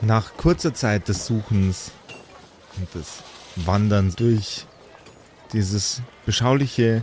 [0.00, 1.90] Nach kurzer Zeit des Suchens
[2.78, 3.22] und des
[3.56, 4.66] Wanderns durch
[5.52, 7.02] dieses beschauliche,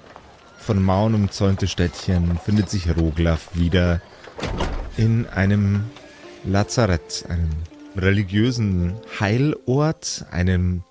[0.57, 4.01] von Mauern umzäunte Städtchen findet sich Roglaf wieder
[4.97, 5.83] in einem
[6.45, 7.49] Lazarett, einem
[7.97, 10.83] religiösen Heilort, einem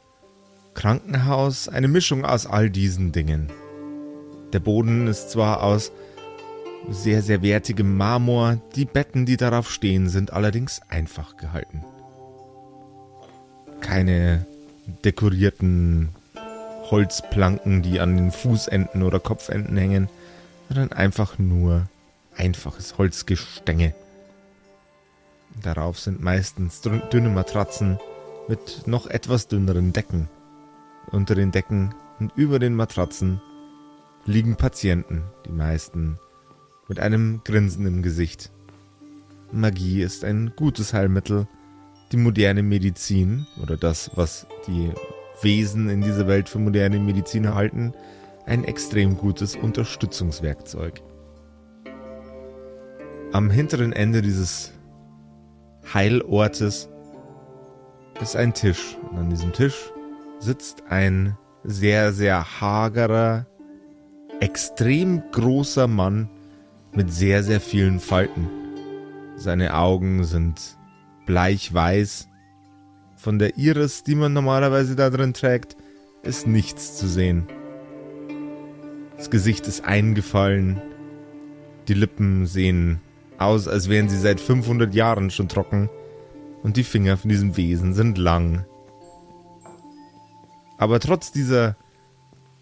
[0.74, 3.50] Krankenhaus, eine Mischung aus all diesen Dingen.
[4.52, 5.90] Der Boden ist zwar aus
[6.90, 11.82] sehr, sehr wertigem Marmor, die Betten, die darauf stehen, sind allerdings einfach gehalten.
[13.84, 14.46] Keine
[15.04, 16.08] dekorierten
[16.90, 20.08] Holzplanken, die an den Fußenden oder Kopfenden hängen,
[20.68, 21.86] sondern einfach nur
[22.34, 23.94] einfaches Holzgestänge.
[25.62, 27.98] Darauf sind meistens dünne Matratzen
[28.48, 30.28] mit noch etwas dünneren Decken.
[31.10, 33.40] Unter den Decken und über den Matratzen
[34.24, 36.18] liegen Patienten, die meisten
[36.88, 38.50] mit einem Grinsen im Gesicht.
[39.52, 41.46] Magie ist ein gutes Heilmittel.
[42.14, 44.92] Die moderne Medizin oder das, was die
[45.42, 47.92] Wesen in dieser Welt für moderne Medizin halten,
[48.46, 51.02] ein extrem gutes Unterstützungswerkzeug.
[53.32, 54.70] Am hinteren Ende dieses
[55.92, 56.88] Heilortes
[58.22, 59.90] ist ein Tisch und an diesem Tisch
[60.38, 63.44] sitzt ein sehr, sehr hagerer,
[64.38, 66.30] extrem großer Mann
[66.92, 68.48] mit sehr, sehr vielen Falten.
[69.34, 70.78] Seine Augen sind
[71.26, 72.28] bleichweiß.
[73.16, 75.76] Von der Iris, die man normalerweise da drin trägt,
[76.22, 77.46] ist nichts zu sehen.
[79.16, 80.80] Das Gesicht ist eingefallen.
[81.88, 83.00] Die Lippen sehen
[83.38, 85.88] aus, als wären sie seit 500 Jahren schon trocken.
[86.62, 88.64] Und die Finger von diesem Wesen sind lang.
[90.78, 91.76] Aber trotz dieser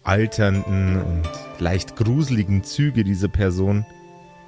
[0.03, 1.23] alternden und
[1.59, 3.85] leicht gruseligen Züge dieser Person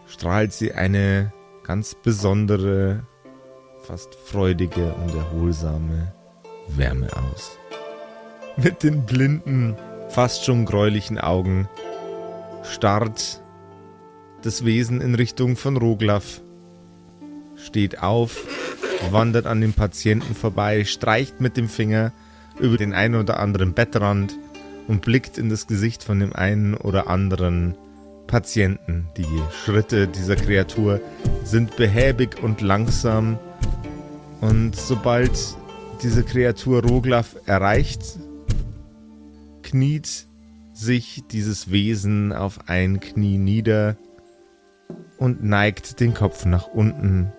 [0.08, 3.08] strahlt sie eine ganz besondere,
[3.86, 6.12] fast freudige und erholsame
[6.70, 7.58] Wärme aus.
[8.58, 9.76] Mit den blinden,
[10.10, 11.70] fast schon gräulichen Augen
[12.64, 13.44] starrt
[14.42, 16.42] das Wesen in Richtung von Roglaf,
[17.56, 18.46] steht auf,
[19.12, 22.12] wandert an dem Patienten vorbei, streicht mit dem Finger
[22.60, 24.38] über den einen oder anderen Bettrand
[24.88, 27.76] und blickt in das Gesicht von dem einen oder anderen
[28.26, 29.08] Patienten.
[29.18, 29.28] Die
[29.64, 31.02] Schritte dieser Kreatur
[31.44, 33.38] sind behäbig und langsam.
[34.42, 35.32] Und sobald
[36.04, 38.20] diese Kreatur Roglaf erreicht,
[39.64, 40.28] kniet
[40.74, 43.96] sich dieses Wesen auf ein Knie nieder
[45.18, 47.32] und neigt den Kopf nach unten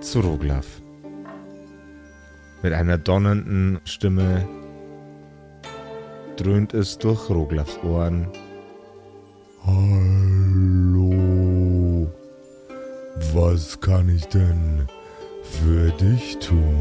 [0.00, 0.66] zu Roglaf.
[2.62, 4.48] Mit einer donnernden Stimme
[6.36, 8.28] dröhnt es durch Roglafs Ohren.
[9.66, 10.92] Hallo,
[13.32, 14.86] was kann ich denn
[15.52, 16.80] für dich tun?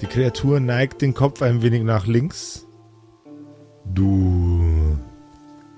[0.00, 2.66] Die Kreatur neigt den Kopf ein wenig nach links.
[3.84, 4.98] Du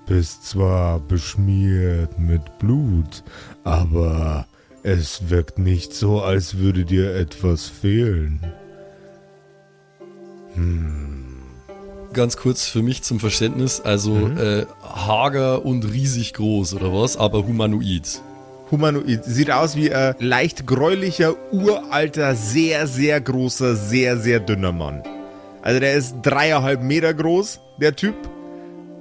[0.06, 3.22] bist zwar beschmiert mit Blut,
[3.65, 4.47] aber
[4.82, 8.41] es wirkt nicht so, als würde dir etwas fehlen.
[10.55, 11.34] Hm
[12.15, 13.82] ganz kurz für mich zum Verständnis.
[13.82, 14.38] Also mhm.
[14.38, 18.22] äh, hager und riesig groß oder was, aber humanoid.
[18.75, 19.25] Humanoid.
[19.25, 25.03] Sieht aus wie ein leicht gräulicher, uralter, sehr, sehr großer, sehr, sehr dünner Mann.
[25.62, 28.15] Also der ist dreieinhalb Meter groß, der Typ.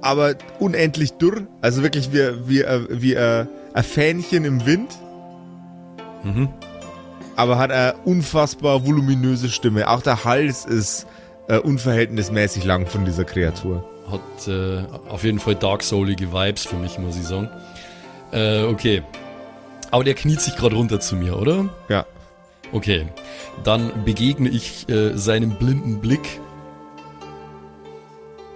[0.00, 1.46] Aber unendlich dürr.
[1.60, 3.48] Also wirklich wie, wie, wie, wie ein
[3.82, 4.90] Fähnchen im Wind.
[6.22, 6.48] Mhm.
[7.36, 9.88] Aber hat eine unfassbar voluminöse Stimme.
[9.88, 11.06] Auch der Hals ist
[11.48, 13.84] äh, unverhältnismäßig lang von dieser Kreatur.
[14.10, 17.48] Hat äh, auf jeden Fall Dark Soulige Vibes für mich, muss ich sagen.
[18.32, 19.02] Äh, okay.
[19.94, 21.68] Aber der kniet sich gerade runter zu mir, oder?
[21.88, 22.04] Ja.
[22.72, 23.06] Okay.
[23.62, 26.40] Dann begegne ich äh, seinem blinden Blick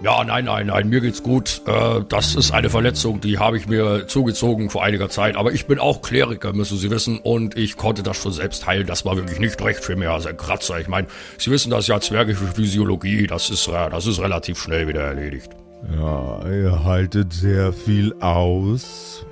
[0.01, 1.61] ja, nein, nein, nein, mir geht's gut.
[1.65, 5.35] Äh, das ist eine Verletzung, die habe ich mir zugezogen vor einiger Zeit.
[5.35, 7.19] Aber ich bin auch Kleriker, müssen Sie wissen.
[7.19, 8.87] Und ich konnte das schon selbst heilen.
[8.87, 10.79] Das war wirklich nicht recht für mich als ein Kratzer.
[10.79, 11.07] Ich meine,
[11.37, 15.51] Sie wissen das ja, zwergische Physiologie, das ist, äh, das ist relativ schnell wieder erledigt.
[15.93, 19.25] Ja, ihr haltet sehr viel aus.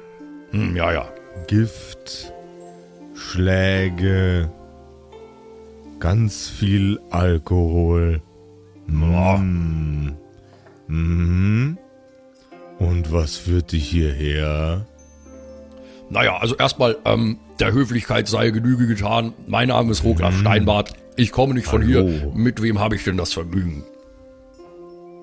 [0.51, 1.09] Hm, ja, ja.
[1.47, 2.33] Gift,
[3.13, 4.51] Schläge,
[5.99, 8.21] ganz viel Alkohol.
[8.87, 10.09] Mm.
[10.87, 11.77] Mhm.
[12.79, 14.85] Und was führt dich hierher?
[16.09, 19.33] Naja, also erstmal, ähm, der Höflichkeit sei Genüge getan.
[19.47, 20.39] Mein Name ist Roglaf mhm.
[20.41, 20.93] Steinbart.
[21.15, 22.07] Ich komme nicht von Hallo.
[22.07, 22.31] hier.
[22.35, 23.83] Mit wem habe ich denn das Vergnügen?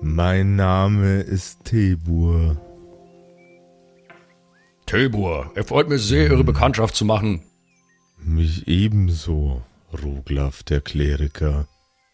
[0.01, 2.57] Mein Name ist Tebur.
[4.85, 7.41] Tebur, er freut mich sehr, Ihre Bekanntschaft zu machen.
[8.17, 9.63] Mich ebenso,
[10.03, 11.67] Roglaf, der Kleriker.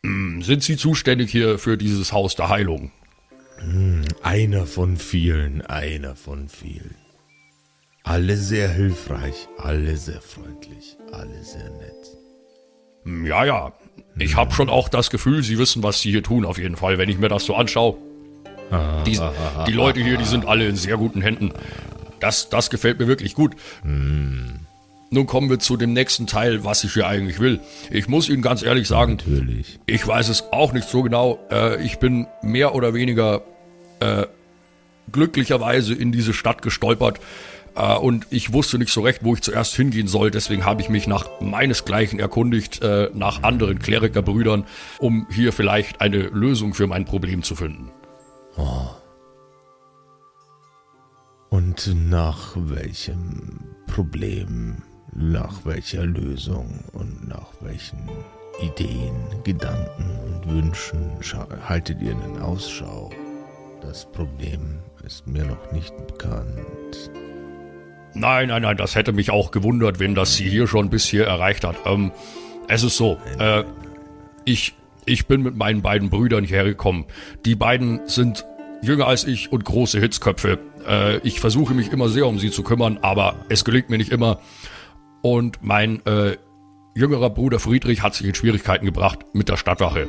[0.03, 2.91] Hm, sind Sie zuständig hier für dieses Haus der Heilung?
[3.57, 6.95] Hm, einer von vielen, einer von vielen.
[8.03, 12.18] Alle sehr hilfreich, alle sehr freundlich, alle sehr nett.
[13.03, 13.73] Hm, ja, ja.
[14.18, 16.97] Ich habe schon auch das Gefühl, Sie wissen, was Sie hier tun, auf jeden Fall,
[16.97, 17.97] wenn ich mir das so anschaue.
[19.06, 19.19] Die,
[19.68, 21.51] die Leute hier, die sind alle in sehr guten Händen.
[22.21, 23.56] Das, das gefällt mir wirklich gut.
[25.13, 27.59] Nun kommen wir zu dem nächsten Teil, was ich hier eigentlich will.
[27.91, 29.77] Ich muss Ihnen ganz ehrlich sagen, Natürlich.
[29.85, 31.38] ich weiß es auch nicht so genau.
[31.51, 33.41] Äh, ich bin mehr oder weniger
[34.00, 34.25] äh,
[35.12, 37.19] glücklicherweise in diese Stadt gestolpert.
[37.75, 40.31] Äh, und ich wusste nicht so recht, wo ich zuerst hingehen soll.
[40.31, 44.65] Deswegen habe ich mich nach meinesgleichen erkundigt, äh, nach anderen Klerikerbrüdern,
[45.00, 47.91] um hier vielleicht eine Lösung für mein Problem zu finden.
[51.51, 54.83] Und nach welchem Problem,
[55.13, 58.09] nach welcher Lösung und nach welchen
[58.62, 59.13] Ideen,
[59.44, 61.12] Gedanken und Wünschen
[61.68, 63.09] haltet ihr denn Ausschau?
[63.81, 67.12] Das Problem ist mir noch nicht bekannt.
[68.13, 71.25] Nein, nein, nein, das hätte mich auch gewundert, wenn das Sie hier schon bis hier
[71.25, 71.75] erreicht hat.
[71.83, 72.13] Ähm,
[72.69, 73.65] es ist so, äh,
[74.45, 74.74] ich,
[75.06, 77.07] ich bin mit meinen beiden Brüdern hierher gekommen.
[77.44, 78.45] Die beiden sind
[78.81, 80.70] jünger als ich und große Hitzköpfe.
[80.88, 84.12] Äh, ich versuche mich immer sehr um sie zu kümmern, aber es gelingt mir nicht
[84.12, 84.39] immer.
[85.22, 86.38] Und mein äh,
[86.95, 90.07] jüngerer Bruder Friedrich hat sich in Schwierigkeiten gebracht mit der Stadtwache.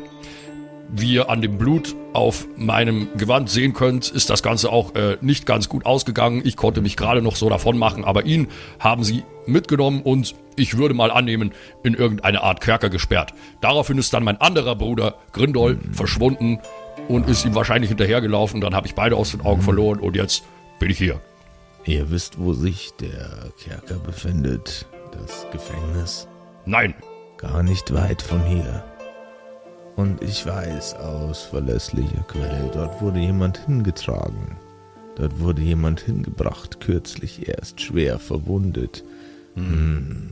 [0.95, 5.17] Wie ihr an dem Blut auf meinem Gewand sehen könnt, ist das Ganze auch äh,
[5.23, 6.43] nicht ganz gut ausgegangen.
[6.45, 8.49] Ich konnte mich gerade noch so davon machen, aber ihn
[8.79, 11.53] haben sie mitgenommen und ich würde mal annehmen,
[11.83, 13.33] in irgendeine Art Kerker gesperrt.
[13.63, 16.59] Daraufhin ist dann mein anderer Bruder Grindol verschwunden
[17.09, 18.61] und ist ihm wahrscheinlich hinterhergelaufen.
[18.61, 20.45] Dann habe ich beide aus den Augen verloren und jetzt
[20.83, 21.21] bin ich hier.
[21.85, 26.27] Ihr wisst, wo sich der Kerker befindet, das Gefängnis,
[26.67, 26.93] Nein,
[27.37, 28.83] gar nicht weit von hier.
[29.95, 34.57] Und ich weiß aus verlässlicher Quelle, dort wurde jemand hingetragen.
[35.15, 39.05] Dort wurde jemand hingebracht, kürzlich erst schwer verwundet.
[39.55, 40.31] Hm,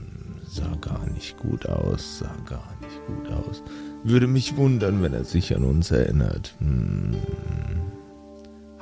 [0.49, 3.63] sah gar nicht gut aus, sah gar nicht gut aus.
[4.03, 6.57] Würde mich wundern, wenn er sich an uns erinnert.
[6.59, 7.15] Hm.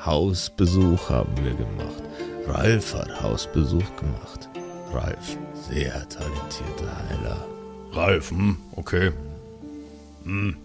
[0.05, 2.03] Hausbesuch haben wir gemacht.
[2.47, 4.49] Ralf hat Hausbesuch gemacht.
[4.93, 5.37] Ralf,
[5.69, 7.47] sehr talentierter Heiler.
[7.93, 9.12] Ralf, hm, okay.
[10.25, 10.56] Hm.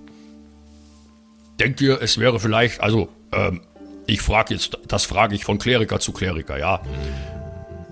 [1.60, 3.62] Denkt ihr, es wäre vielleicht, also, ähm,
[4.06, 6.82] ich frage jetzt, das frage ich von Kleriker zu Kleriker, ja.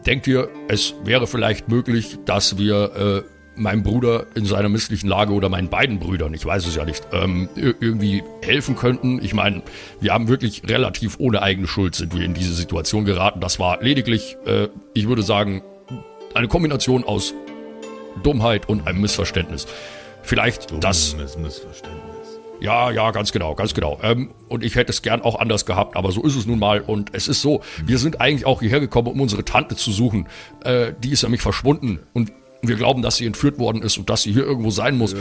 [0.06, 3.24] Denkt ihr, es wäre vielleicht möglich, dass wir äh,
[3.56, 7.06] meinem Bruder in seiner misslichen Lage oder meinen beiden Brüdern, ich weiß es ja nicht,
[7.12, 9.22] ähm, ir- irgendwie helfen könnten?
[9.24, 9.62] Ich meine,
[10.00, 13.42] wir haben wirklich relativ ohne eigene Schuld sind wir in diese Situation geraten.
[13.42, 15.62] Das war lediglich, äh, ich würde sagen,
[16.34, 17.34] eine Kombination aus
[18.24, 19.68] Dummheit und einem Missverständnis.
[20.24, 22.40] Vielleicht das Dummes Missverständnis.
[22.62, 24.00] ja, ja, ganz genau, ganz genau.
[24.04, 26.82] Ähm, und ich hätte es gern auch anders gehabt, aber so ist es nun mal.
[26.82, 30.28] Und es ist so, wir sind eigentlich auch hierher gekommen, um unsere Tante zu suchen.
[30.64, 34.24] Äh, die ist nämlich verschwunden und wir glauben, dass sie entführt worden ist und dass
[34.24, 35.16] sie hier irgendwo sein muss.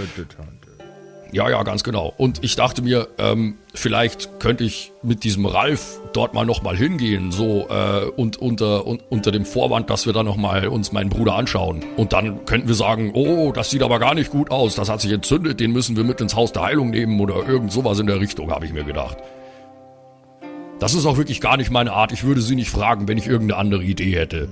[1.33, 2.13] Ja, ja, ganz genau.
[2.17, 7.31] Und ich dachte mir, ähm, vielleicht könnte ich mit diesem Ralf dort mal nochmal hingehen,
[7.31, 11.37] so äh, und unter, un, unter dem Vorwand, dass wir dann nochmal uns meinen Bruder
[11.37, 11.85] anschauen.
[11.97, 15.01] Und dann könnten wir sagen, oh, das sieht aber gar nicht gut aus, das hat
[15.01, 18.09] sich entzündet, den müssen wir mit ins Haus der Heilung nehmen oder irgend sowas in
[18.09, 19.19] der Richtung, habe ich mir gedacht.
[20.81, 22.11] Das ist auch wirklich gar nicht meine Art.
[22.11, 24.49] Ich würde sie nicht fragen, wenn ich irgendeine andere Idee hätte.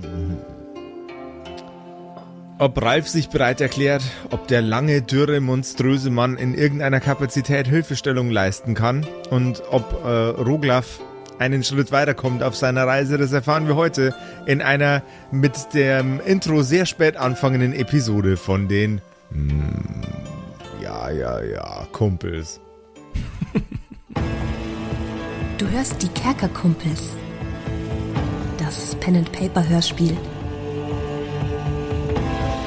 [2.61, 8.29] Ob Ralf sich bereit erklärt, ob der lange, dürre, monströse Mann in irgendeiner Kapazität Hilfestellung
[8.31, 10.99] leisten kann und ob äh, Roglaf
[11.37, 14.13] einen Schritt weiterkommt auf seiner Reise, das erfahren wir heute
[14.45, 18.99] in einer mit dem Intro sehr spät anfangenden Episode von den
[19.29, 20.03] mm,
[20.81, 22.59] Ja, ja, ja, Kumpels.
[25.57, 27.15] Du hörst die Kerkerkumpels.
[28.57, 30.17] Das Pen-and-Paper-Hörspiel.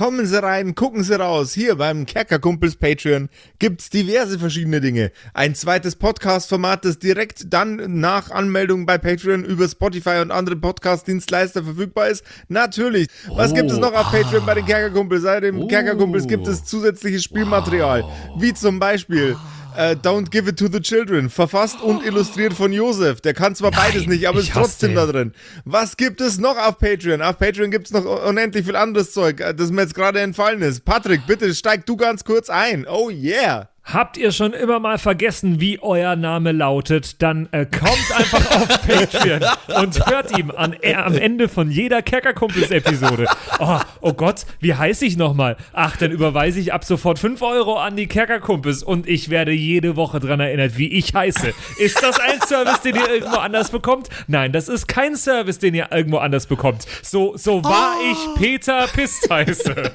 [0.00, 1.52] Kommen Sie rein, gucken Sie raus.
[1.52, 3.28] Hier beim Kerkerkumpels Patreon
[3.58, 5.12] gibt's diverse verschiedene Dinge.
[5.34, 11.64] Ein zweites Podcast-Format, das direkt dann nach Anmeldung bei Patreon über Spotify und andere Podcast-Dienstleister
[11.64, 12.24] verfügbar ist.
[12.48, 13.08] Natürlich.
[13.28, 15.20] Was gibt es noch auf Patreon bei den Kerkerkumpels?
[15.20, 18.02] Seit dem Kerkerkumpels gibt es zusätzliches Spielmaterial.
[18.38, 19.36] Wie zum Beispiel
[19.80, 23.20] äh, Don't Give It to the Children, verfasst und illustriert von Josef.
[23.22, 25.32] Der kann zwar beides nicht, aber ist trotzdem hasse da drin.
[25.64, 27.22] Was gibt es noch auf Patreon?
[27.22, 30.60] Auf Patreon gibt es noch unendlich viel anderes Zeug, äh, das mir jetzt gerade entfallen
[30.60, 30.84] ist.
[30.84, 32.86] Patrick, bitte steig du ganz kurz ein.
[32.86, 33.69] Oh yeah.
[33.92, 37.20] Habt ihr schon immer mal vergessen, wie euer Name lautet?
[37.22, 39.40] Dann äh, kommt einfach auf Patreon
[39.82, 43.26] und hört ihm an, äh, am Ende von jeder Kerkerkumpels-Episode.
[43.58, 45.56] Oh, oh Gott, wie heiße ich nochmal?
[45.72, 49.96] Ach, dann überweise ich ab sofort 5 Euro an die Kerkerkumpels und ich werde jede
[49.96, 51.52] Woche dran erinnert, wie ich heiße.
[51.78, 54.08] Ist das ein Service, den ihr irgendwo anders bekommt?
[54.28, 56.86] Nein, das ist kein Service, den ihr irgendwo anders bekommt.
[57.02, 59.74] So, so wahr ich Peter Pist heiße.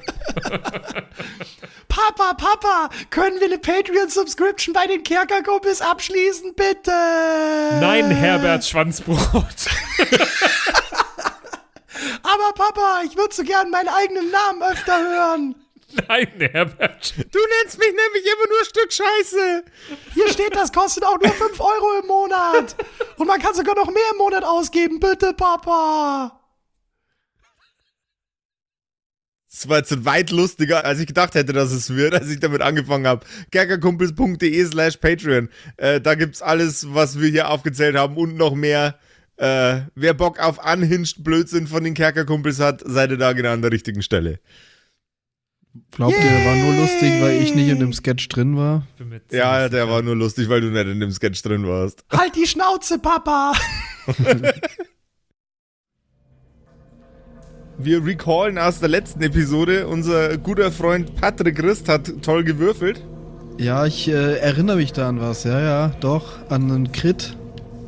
[2.16, 6.92] Papa, Papa, können wir eine Patreon-Subscription bei den Kerkerkumpels abschließen, bitte?
[7.82, 9.20] Nein, Herbert Schwanzbrot.
[12.24, 15.56] Aber Papa, ich würde so gern meinen eigenen Namen öfter hören.
[16.08, 17.16] Nein, Herbert.
[17.32, 19.66] Du nennst mich nämlich immer nur Stück Scheiße.
[20.14, 22.76] Hier steht, das kostet auch nur 5 Euro im Monat.
[23.18, 26.40] Und man kann sogar noch mehr im Monat ausgeben, bitte, Papa.
[29.56, 32.62] Das war jetzt weit lustiger, als ich gedacht hätte, dass es wird, als ich damit
[32.62, 33.26] angefangen habe.
[33.52, 35.48] Kerkerkumpels.de slash Patreon.
[35.78, 39.00] Äh, da gibt's alles, was wir hier aufgezählt haben und noch mehr.
[39.38, 43.62] Äh, wer Bock auf unhinged Blödsinn von den Kerkerkumpels hat, seid ihr da genau an
[43.62, 44.42] der richtigen Stelle.
[45.92, 48.86] Glaubt ihr, der war nur lustig, weil ich nicht in dem Sketch drin war?
[49.32, 52.04] Ja, der war nur lustig, weil du nicht in dem Sketch drin warst.
[52.12, 53.54] Halt die Schnauze, Papa.
[57.78, 63.02] Wir recallen aus der letzten Episode, unser guter Freund Patrick Christ hat toll gewürfelt.
[63.58, 65.44] Ja, ich äh, erinnere mich da an was.
[65.44, 66.34] Ja, ja, doch.
[66.50, 67.36] An einen Crit.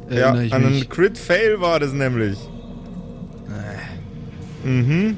[0.10, 0.90] Ja, Erinnere ich an einen mich.
[0.90, 2.38] Crit-Fail war das nämlich.
[4.64, 5.18] Mhm.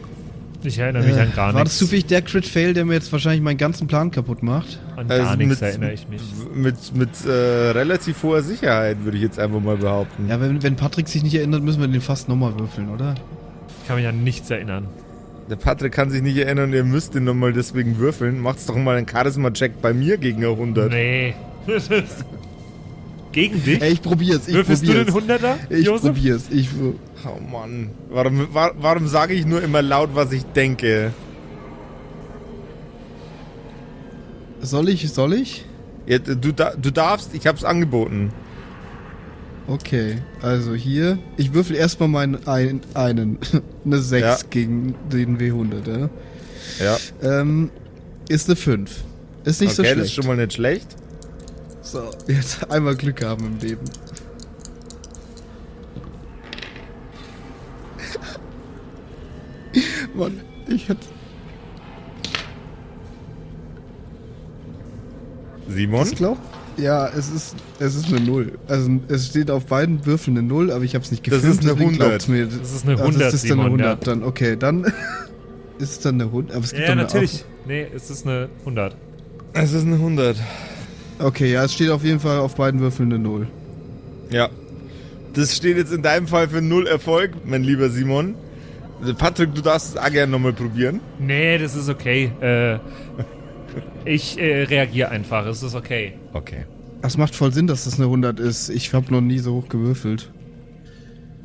[0.63, 1.77] Ich erinnere mich an gar Äh, War das nichts.
[1.79, 4.79] zufällig der Crit-Fail, der mir jetzt wahrscheinlich meinen ganzen Plan kaputt macht?
[4.97, 6.21] An gar Also nichts mit- erinnere ich mich.
[6.53, 7.31] Mit, mit äh,
[7.71, 10.27] relativ hoher Sicherheit, würde ich jetzt einfach mal behaupten.
[10.27, 13.15] Ja, wenn, wenn Patrick sich nicht erinnert, müssen wir den fast nochmal würfeln, oder?
[13.89, 14.87] Ich kann mich an nichts erinnern.
[15.49, 18.39] Der Patrick kann sich nicht erinnern, ihr müsst ihn nochmal deswegen würfeln.
[18.39, 20.91] Macht's doch mal einen Charisma-Check bei mir gegen eine 100.
[20.91, 21.33] Nee.
[23.31, 23.81] Gegen dich?
[23.81, 25.07] Ey, ich probier's, ich Würfelst du probier's.
[25.07, 26.13] den 100er, ich Josef?
[26.13, 26.69] probier's, ich...
[27.25, 27.89] Oh Mann.
[28.11, 31.11] Warum, wa warum sage ich nur immer laut, was ich denke?
[34.61, 35.65] Soll ich, soll ich?
[36.05, 38.33] Ja, du, du darfst, ich hab's angeboten.
[39.69, 41.19] Okay, also hier.
[41.37, 43.37] Ich würfel erstmal meinen ein, einen.
[43.85, 44.37] eine 6 Ja.
[44.49, 46.09] gegen den W100, ja.
[46.83, 46.97] Ja.
[47.21, 47.69] Ähm,
[48.29, 49.03] ist eine 5.
[49.43, 49.99] Ist nicht so okay, schlecht.
[50.01, 50.95] das ist schon mal nicht schlecht.
[51.83, 53.85] so, jetzt einmal Glück haben im Leben.
[60.15, 61.05] Mann, ich hätte.
[65.67, 65.99] Simon?
[65.99, 66.41] Das glaubt?
[66.81, 68.53] Ja, es ist, es ist eine 0.
[68.67, 71.55] Also es steht auf beiden Würfeln eine 0, aber ich habe es nicht Das gefilmt.
[71.55, 72.07] ist eine deswegen 100.
[72.09, 72.45] glaubt's Mir.
[72.45, 74.23] Das ist eine Also 100, das ist dann eine Simon, 100 dann.
[74.23, 74.83] Okay, dann
[75.79, 76.55] ist es dann eine 100.
[76.55, 77.45] Aber es gibt Ja, doch eine natürlich.
[77.67, 78.95] Nee, es ist eine 100.
[79.53, 80.37] Es ist eine 100.
[81.19, 83.47] Okay, ja, es steht auf jeden Fall auf beiden Würfeln eine 0.
[84.31, 84.49] Ja.
[85.33, 88.35] Das steht jetzt in deinem Fall für null Erfolg, mein lieber Simon.
[89.17, 90.99] Patrick, du darfst es auch gerne nochmal probieren.
[91.19, 92.31] Nee, das ist okay.
[92.41, 92.79] Äh,
[94.05, 95.45] ich äh, reagiere einfach.
[95.45, 96.13] Es ist okay.
[96.33, 96.65] Okay.
[97.01, 98.69] Das macht voll Sinn, dass das eine 100 ist.
[98.69, 100.31] Ich habe noch nie so hoch gewürfelt.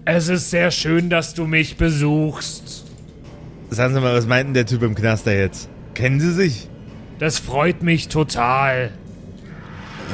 [0.04, 2.85] Es ist sehr schön, dass du mich besuchst.
[3.71, 5.69] Sagen Sie mal, was meint denn der Typ im Knaster jetzt?
[5.95, 6.69] Kennen Sie sich?
[7.19, 8.90] Das freut mich total.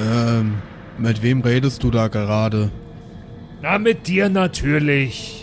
[0.01, 0.57] Ähm,
[0.99, 2.71] mit wem redest du da gerade?
[3.63, 5.40] Na, mit dir natürlich.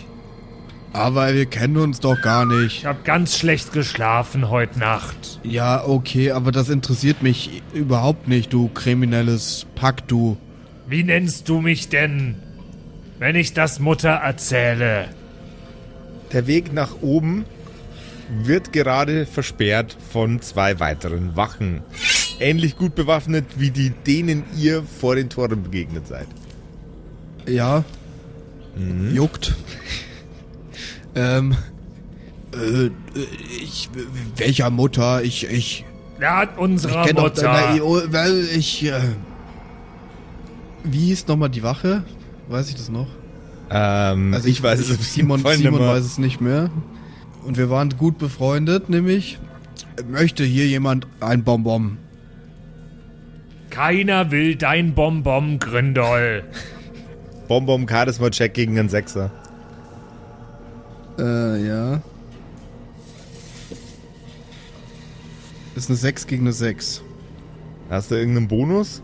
[0.92, 2.78] Aber wir kennen uns doch gar nicht.
[2.78, 5.38] Ich habe ganz schlecht geschlafen heute Nacht.
[5.42, 10.36] Ja, okay, aber das interessiert mich überhaupt nicht, du kriminelles Pack, du.
[10.86, 12.36] Wie nennst du mich denn,
[13.18, 15.08] wenn ich das Mutter erzähle?
[16.32, 17.44] Der Weg nach oben
[18.30, 21.82] wird gerade versperrt von zwei weiteren Wachen.
[22.40, 26.28] Ähnlich gut bewaffnet wie die, denen ihr vor den Toren begegnet seid.
[27.46, 27.84] Ja.
[29.12, 29.56] Juckt.
[31.18, 31.56] Ähm.
[32.52, 32.90] Äh,
[33.62, 33.90] ich.
[34.36, 35.22] Welcher Mutter?
[35.22, 35.44] Ich.
[35.50, 35.84] Ich.
[36.20, 37.22] Ja, Ich unserer kenne doch.
[37.24, 37.74] Mutter.
[37.76, 38.84] Na, oh, weil ich.
[38.86, 39.00] Äh,
[40.84, 42.04] wie hieß nochmal die Wache?
[42.48, 43.08] Weiß ich das noch?
[43.70, 45.14] Ähm, Also ich, weiß es.
[45.14, 46.70] Simon, Simon weiß es nicht mehr.
[47.44, 49.38] Und wir waren gut befreundet, nämlich.
[50.08, 51.98] Möchte hier jemand ein Bonbon?
[53.70, 56.44] Keiner will dein Bonbon, Grindol.
[57.48, 59.30] Bonbon Charisma Check gegen einen Sechser.
[61.18, 62.00] Äh, ja.
[65.74, 67.02] Ist eine 6 gegen eine 6.
[67.90, 69.02] Hast du irgendeinen Bonus?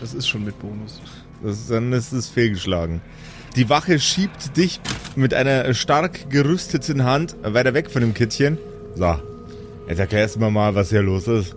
[0.00, 1.00] Das ist schon mit Bonus.
[1.42, 3.00] Das, dann ist es fehlgeschlagen.
[3.56, 4.80] Die Wache schiebt dich
[5.16, 8.58] mit einer stark gerüsteten Hand weiter weg von dem Kittchen.
[8.94, 9.16] So,
[9.88, 11.56] jetzt erklärst du mir mal, was hier los ist.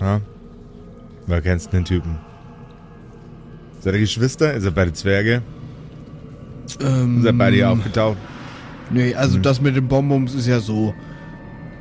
[0.00, 0.20] Ha?
[1.26, 2.18] Wer kennst den Typen?
[3.80, 4.52] Seid ihr Geschwister?
[4.52, 5.42] Ist er beide Zwerge?
[6.80, 8.18] Ähm, Ist er beide hier aufgetaucht?
[8.90, 10.94] Nee, also das mit den Bonbons ist ja so.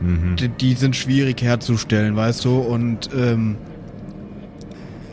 [0.01, 2.59] Die, die sind schwierig herzustellen, weißt du?
[2.59, 3.57] Und, ähm,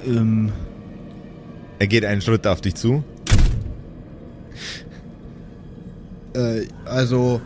[0.07, 0.53] ähm,
[1.81, 3.03] Er geht einen Schritt auf dich zu.
[6.35, 7.41] äh, also,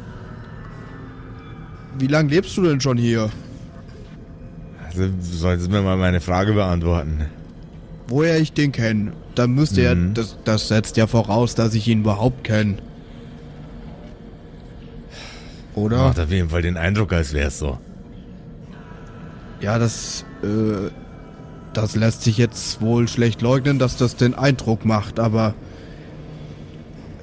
[1.98, 3.30] wie lange lebst du denn schon hier?
[4.86, 7.26] Also, du solltest mir mal meine Frage beantworten.
[8.08, 9.12] Woher ich den kenne?
[9.34, 10.14] Dann müsste er, Mhm.
[10.14, 12.76] das, das setzt ja voraus, dass ich ihn überhaupt kenne.
[15.74, 15.98] Oder?
[15.98, 17.78] Macht auf jeden Fall den Eindruck, als wär's so.
[19.60, 20.90] Ja, das, äh,
[21.72, 25.54] das lässt sich jetzt wohl schlecht leugnen, dass das den Eindruck macht, aber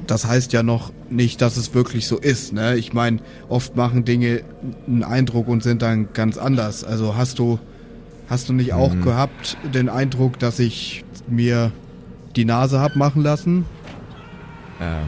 [0.05, 2.77] das heißt ja noch nicht, dass es wirklich so ist, ne?
[2.77, 4.41] Ich meine, oft machen Dinge
[4.87, 6.83] einen Eindruck und sind dann ganz anders.
[6.83, 7.59] Also hast du,
[8.29, 11.71] hast du nicht auch gehabt den Eindruck, dass ich mir
[12.35, 13.65] die Nase hab machen lassen?
[14.79, 15.07] Ähm,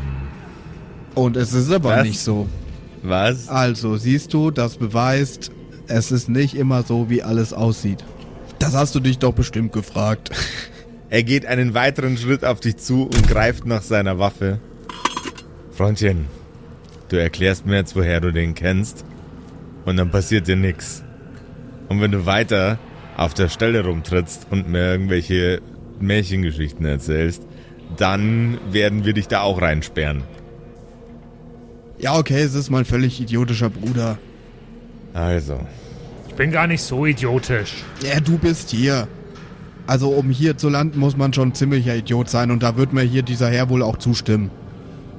[1.16, 2.04] Und es ist aber Was?
[2.04, 2.48] nicht so.
[3.04, 3.48] Was?
[3.50, 5.52] Also, siehst du, das beweist,
[5.88, 8.04] es ist nicht immer so, wie alles aussieht.
[8.60, 10.32] Das hast du dich doch bestimmt gefragt.
[11.12, 14.60] Er geht einen weiteren Schritt auf dich zu und greift nach seiner Waffe.
[15.72, 16.28] Freundchen,
[17.08, 19.04] du erklärst mir jetzt, woher du den kennst.
[19.86, 21.04] Und dann passiert dir nix.
[21.88, 22.78] Und wenn du weiter
[23.18, 25.62] auf der Stelle rumtrittst und mir irgendwelche
[26.00, 27.42] Märchengeschichten erzählst,
[27.98, 30.22] dann werden wir dich da auch reinsperren.
[32.00, 34.18] Ja, okay, es ist mein völlig idiotischer Bruder.
[35.14, 35.60] Also,
[36.30, 37.84] Ich bin gar nicht so idiotisch.
[38.02, 39.08] Ja, du bist hier.
[39.86, 42.94] Also, um hier zu landen, muss man schon ein ziemlicher Idiot sein und da wird
[42.94, 44.50] mir hier dieser Herr wohl auch zustimmen.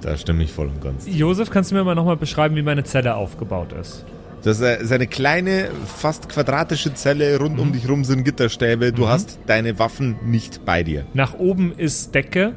[0.00, 1.04] da stimme ich voll und ganz.
[1.06, 4.04] Josef, kannst du mir mal nochmal beschreiben, wie meine Zelle aufgebaut ist?
[4.42, 7.36] Das ist eine kleine, fast quadratische Zelle.
[7.38, 8.90] Rund um dich rum sind Gitterstäbe.
[8.92, 11.04] Du hast deine Waffen nicht bei dir.
[11.12, 12.54] Nach oben ist Decke.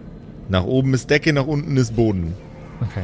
[0.48, 2.36] Nach oben ist Decke, nach unten ist Boden.
[2.80, 3.04] Okay.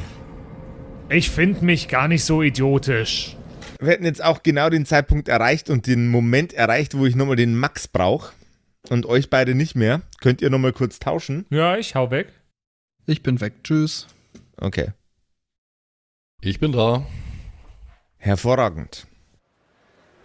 [1.11, 3.35] Ich finde mich gar nicht so idiotisch.
[3.79, 7.35] Wir hätten jetzt auch genau den Zeitpunkt erreicht und den Moment erreicht, wo ich nochmal
[7.35, 8.33] den Max brauche.
[8.89, 10.01] Und euch beide nicht mehr.
[10.21, 11.45] Könnt ihr nochmal kurz tauschen?
[11.49, 12.27] Ja, ich hau weg.
[13.07, 13.53] Ich bin weg.
[13.63, 14.05] Tschüss.
[14.57, 14.89] Okay.
[16.41, 17.05] Ich bin da.
[18.17, 19.07] Hervorragend.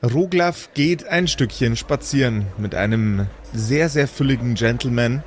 [0.03, 5.23] Roglaf geht ein Stückchen spazieren mit einem sehr, sehr fülligen Gentleman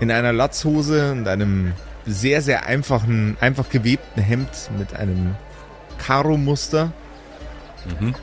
[0.00, 1.72] in einer Latzhose und einem
[2.06, 5.36] sehr, sehr einfachen, einfach gewebten Hemd mit einem
[5.98, 6.92] Karo-Muster.
[8.00, 8.14] Mhm.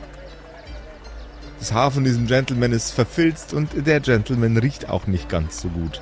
[1.59, 5.67] Das Haar von diesem Gentleman ist verfilzt und der Gentleman riecht auch nicht ganz so
[5.69, 6.01] gut.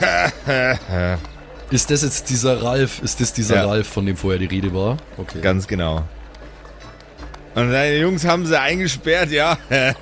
[1.70, 3.00] Ist das jetzt dieser Ralf?
[3.02, 3.66] Ist das dieser Ja.
[3.66, 4.96] Ralf, von dem vorher die Rede war?
[5.16, 5.40] Okay.
[5.40, 6.02] Ganz genau.
[7.54, 9.56] Und deine Jungs haben sie eingesperrt, ja?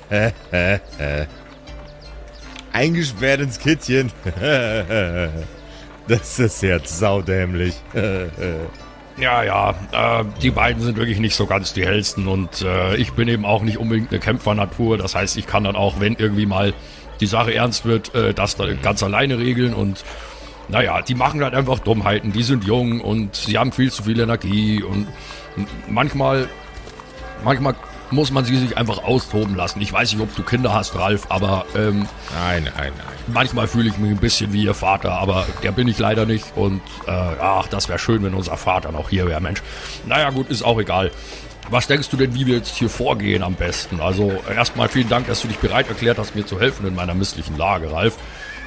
[2.73, 4.11] eingesperrt ins Kittchen.
[6.09, 7.75] das ist jetzt saudämlich.
[9.19, 13.11] Ja, ja, äh, die beiden sind wirklich nicht so ganz die hellsten und äh, ich
[13.11, 14.97] bin eben auch nicht unbedingt eine Kämpfernatur.
[14.97, 16.73] Das heißt, ich kann dann auch, wenn irgendwie mal
[17.19, 20.05] die Sache ernst wird, äh, das dann ganz alleine regeln und
[20.69, 22.31] naja, die machen halt einfach Dummheiten.
[22.31, 25.07] Die sind jung und sie haben viel zu viel Energie und
[25.89, 26.47] manchmal,
[27.43, 27.75] manchmal
[28.11, 29.81] muss man sie sich einfach austoben lassen.
[29.81, 32.07] Ich weiß nicht, ob du Kinder hast, Ralf, aber ähm,
[32.39, 33.05] Nein, nein, nein.
[33.27, 36.45] Manchmal fühle ich mich ein bisschen wie ihr Vater, aber der bin ich leider nicht.
[36.55, 39.61] Und äh, ach, das wäre schön, wenn unser Vater noch hier wäre, Mensch.
[40.05, 41.11] Naja, gut, ist auch egal.
[41.69, 44.01] Was denkst du denn, wie wir jetzt hier vorgehen am besten?
[44.01, 47.13] Also erstmal vielen Dank, dass du dich bereit erklärt hast, mir zu helfen in meiner
[47.13, 48.17] misslichen Lage, Ralf.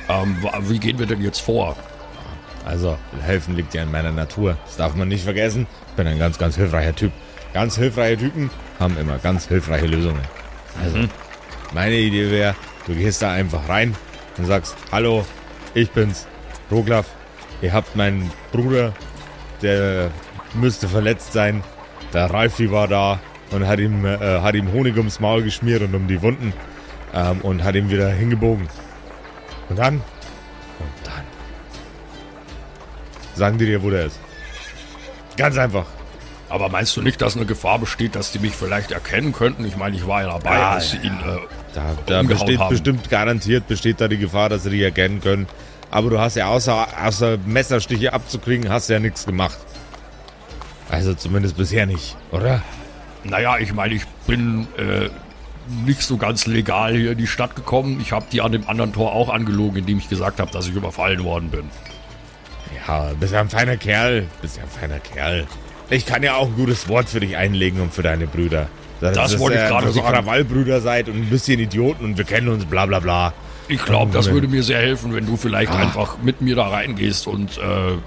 [0.09, 1.77] Ähm, wie gehen wir denn jetzt vor?
[2.65, 4.57] Also, helfen liegt ja in meiner Natur.
[4.67, 5.67] Das darf man nicht vergessen.
[5.89, 7.11] Ich bin ein ganz, ganz hilfreicher Typ.
[7.53, 10.21] Ganz hilfreiche Typen haben immer ganz hilfreiche Lösungen.
[10.83, 10.99] Also,
[11.75, 12.55] meine Idee wäre,
[12.87, 13.95] du gehst da einfach rein
[14.38, 15.25] und sagst, hallo,
[15.75, 16.27] ich bin's,
[16.71, 17.07] Roglaf.
[17.61, 18.93] Ihr habt meinen Bruder,
[19.61, 20.11] der
[20.55, 21.62] müsste verletzt sein.
[22.12, 25.95] Der Ralfi war da und hat ihm, äh, hat ihm Honig ums Maul geschmiert und
[25.95, 26.53] um die Wunden
[27.15, 28.69] ähm, und hat ihn wieder hingebogen.
[29.69, 31.25] Und dann, und dann
[33.35, 34.19] sagen die dir, wo der ist.
[35.37, 35.87] Ganz einfach.
[36.53, 39.65] Aber meinst du nicht, dass eine Gefahr besteht, dass die mich vielleicht erkennen könnten?
[39.65, 41.15] Ich meine, ich war ja dabei, Ja, als sie ihn.
[41.27, 41.38] Äh,
[41.75, 42.69] Da, da besteht haben.
[42.69, 45.47] bestimmt garantiert besteht da die Gefahr, dass sie dich erkennen können.
[45.91, 49.57] Aber du hast ja außer, außer Messerstiche abzukriegen, hast ja nichts gemacht.
[50.91, 52.62] Also zumindest bisher nicht, oder?
[53.25, 55.09] naja, ich meine, ich bin äh,
[55.87, 57.99] nicht so ganz legal hier in die Stadt gekommen.
[58.03, 60.75] Ich habe die an dem anderen Tor auch angelogen, indem ich gesagt habe, dass ich
[60.75, 61.71] überfallen worden bin.
[62.87, 64.27] Ja, bist ja ein feiner Kerl.
[64.43, 65.47] Bist ja ein feiner Kerl.
[65.93, 68.69] Ich kann ja auch ein gutes Wort für dich einlegen und für deine Brüder.
[69.01, 70.15] Das wollte ich gerade dass ihr sagen.
[70.17, 73.35] Krawallbrüder seid und ein bisschen Idioten und wir kennen uns, bla bla bla.
[73.69, 75.79] Ich glaube, das würde mir sehr helfen, wenn du vielleicht Ah.
[75.79, 77.99] einfach mit mir da reingehst und äh,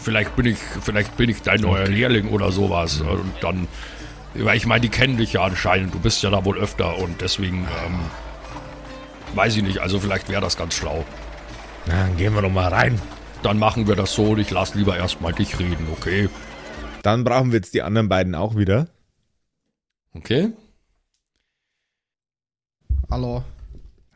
[0.00, 3.00] vielleicht bin ich, vielleicht bin ich dein neuer Lehrling oder sowas.
[3.00, 3.66] Und dann,
[4.34, 5.94] weil ich meine, die kennen dich ja anscheinend.
[5.94, 7.98] Du bist ja da wohl öfter und deswegen ähm,
[9.34, 9.78] weiß ich nicht.
[9.78, 11.04] Also vielleicht wäre das ganz schlau.
[11.86, 13.00] Na, dann gehen wir doch mal rein.
[13.42, 16.28] Dann machen wir das so und ich lasse lieber erstmal dich reden, okay?
[17.02, 18.88] Dann brauchen wir jetzt die anderen beiden auch wieder.
[20.14, 20.52] Okay?
[23.10, 23.44] Hallo.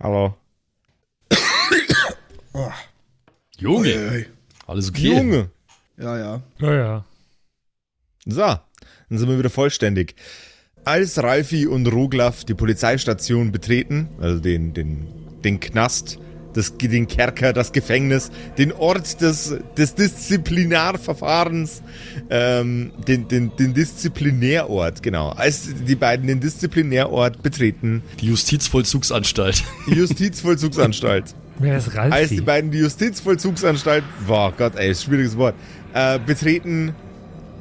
[0.01, 0.37] Hallo.
[3.63, 4.27] Junge,
[4.67, 5.17] alles okay?
[5.17, 5.51] Junge.
[5.97, 6.43] Ja, ja.
[6.59, 7.05] Ja, ja.
[8.27, 10.17] So, dann sind wir wieder vollständig.
[10.85, 15.07] Als Ralfi und Roglaf die Polizeistation betreten, also den, den,
[15.45, 16.19] den Knast,
[16.55, 21.83] das, den Kerker, das Gefängnis, den Ort des, des Disziplinarverfahrens,
[22.31, 25.31] ähm, den, den, den Disziplinärort, genau.
[25.31, 29.65] Als die beiden den Disziplinärort betreten, Die Justizvollzugsanstalt.
[29.89, 32.13] die Justizvollzugsanstalt, Wer ist Ralfi?
[32.13, 35.55] als die beiden die Justizvollzugsanstalt, boah Gott, ey, schwieriges Wort,
[35.95, 36.95] äh, betreten,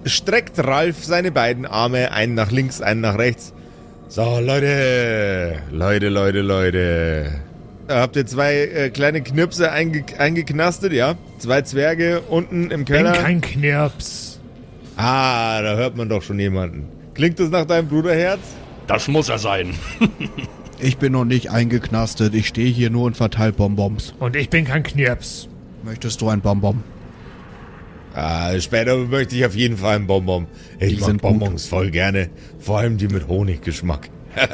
[0.06, 3.54] streckt Ralf seine beiden Arme, einen nach links, einen nach rechts.
[4.08, 7.32] So, Leute, Leute, Leute, Leute.
[7.92, 11.16] Da habt ihr zwei äh, kleine Knirpse einge eingeknastet, ja?
[11.40, 13.12] Zwei Zwerge unten im bin Keller.
[13.12, 14.40] kein Knirps.
[14.96, 16.88] ah, da hört man doch schon jemanden.
[17.16, 18.40] Klingt das nach deinem Bruderherz?
[18.88, 19.74] Das muss er sein.
[20.80, 22.34] Ich bin noch nicht eingeknastet.
[22.34, 24.16] Ich stehe hier nur und verteile Bonbons.
[24.20, 25.48] Und ich bin kein Knirps.
[25.84, 26.82] Möchtest du ein Bonbon?
[28.16, 30.48] Ah, später möchte ich auf jeden Fall einen Bonbon.
[30.80, 31.30] Ich Die mag sind gut.
[31.40, 32.30] Bonbons voll gerne.
[32.58, 34.10] Vor allem die mit Honiggeschmack.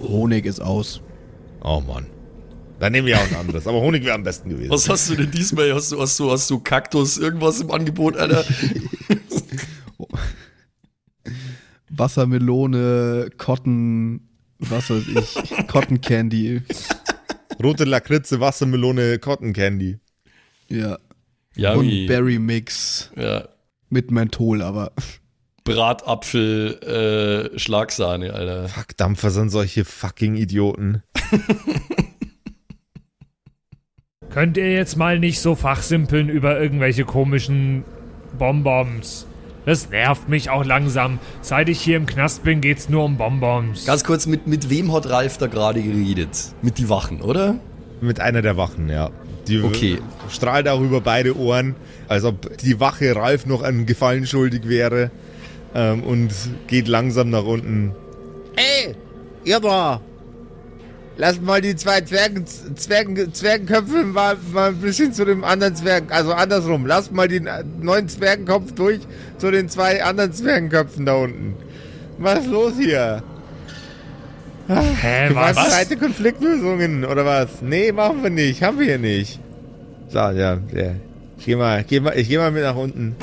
[0.00, 1.02] Honig ist aus.
[1.62, 2.06] Oh Mann.
[2.80, 3.66] Dann nehme ich auch ein anderes.
[3.66, 4.70] Aber Honig wäre am besten gewesen.
[4.70, 5.74] Was hast du denn diesmal?
[5.74, 8.42] Hast du, hast du, hast du Kaktus, irgendwas im Angebot, Alter?
[11.90, 14.20] Wassermelone, Cotton,
[14.58, 16.62] was weiß ich, Cotton Candy.
[17.62, 19.98] Rote Lakritze, Wassermelone, Cotton Candy.
[20.68, 20.98] Ja.
[21.56, 22.06] Ja, und?
[22.06, 23.48] Berry Mix Ja.
[23.90, 24.92] mit Menthol, aber
[25.64, 28.68] Bratapfel, äh, Schlagsahne, Alter.
[28.68, 31.02] Fuck, Dampfer sind solche fucking Idioten.
[34.32, 37.84] Könnt ihr jetzt mal nicht so fachsimpeln über irgendwelche komischen
[38.38, 39.26] Bonbons?
[39.66, 41.18] Das nervt mich auch langsam.
[41.42, 43.84] Seit ich hier im Knast bin, geht's nur um Bonbons.
[43.84, 46.30] Ganz kurz, mit, mit wem hat Ralf da gerade geredet?
[46.62, 47.56] Mit die Wachen, oder?
[48.00, 49.10] Mit einer der Wachen, ja.
[49.48, 49.98] Die Okay.
[50.30, 51.74] strahlt auch über beide Ohren,
[52.08, 55.10] als ob die Wache Ralf noch einen Gefallen schuldig wäre.
[55.74, 56.32] Ähm, und
[56.66, 57.94] geht langsam nach unten.
[58.56, 58.94] Ey,
[59.44, 60.00] ihr da!
[61.20, 66.10] Lasst mal die zwei Zwergen, Zwergen, Zwergenköpfe mal, mal ein bisschen zu dem anderen Zwergen,
[66.10, 66.86] also andersrum.
[66.86, 67.46] Lasst mal den
[67.82, 69.00] neuen Zwergenkopf durch
[69.36, 71.56] zu den zwei anderen Zwergenköpfen da unten.
[72.16, 73.22] Was ist los hier?
[74.66, 75.28] Hä, was?
[75.28, 77.60] Gewaltbereite Konfliktlösungen oder was?
[77.60, 78.62] Nee, machen wir nicht.
[78.62, 79.40] Haben wir hier nicht.
[80.08, 80.32] So, ja,
[80.72, 80.94] ja.
[81.36, 83.14] Ich geh mal, geh mal, ich geh mal mit nach unten.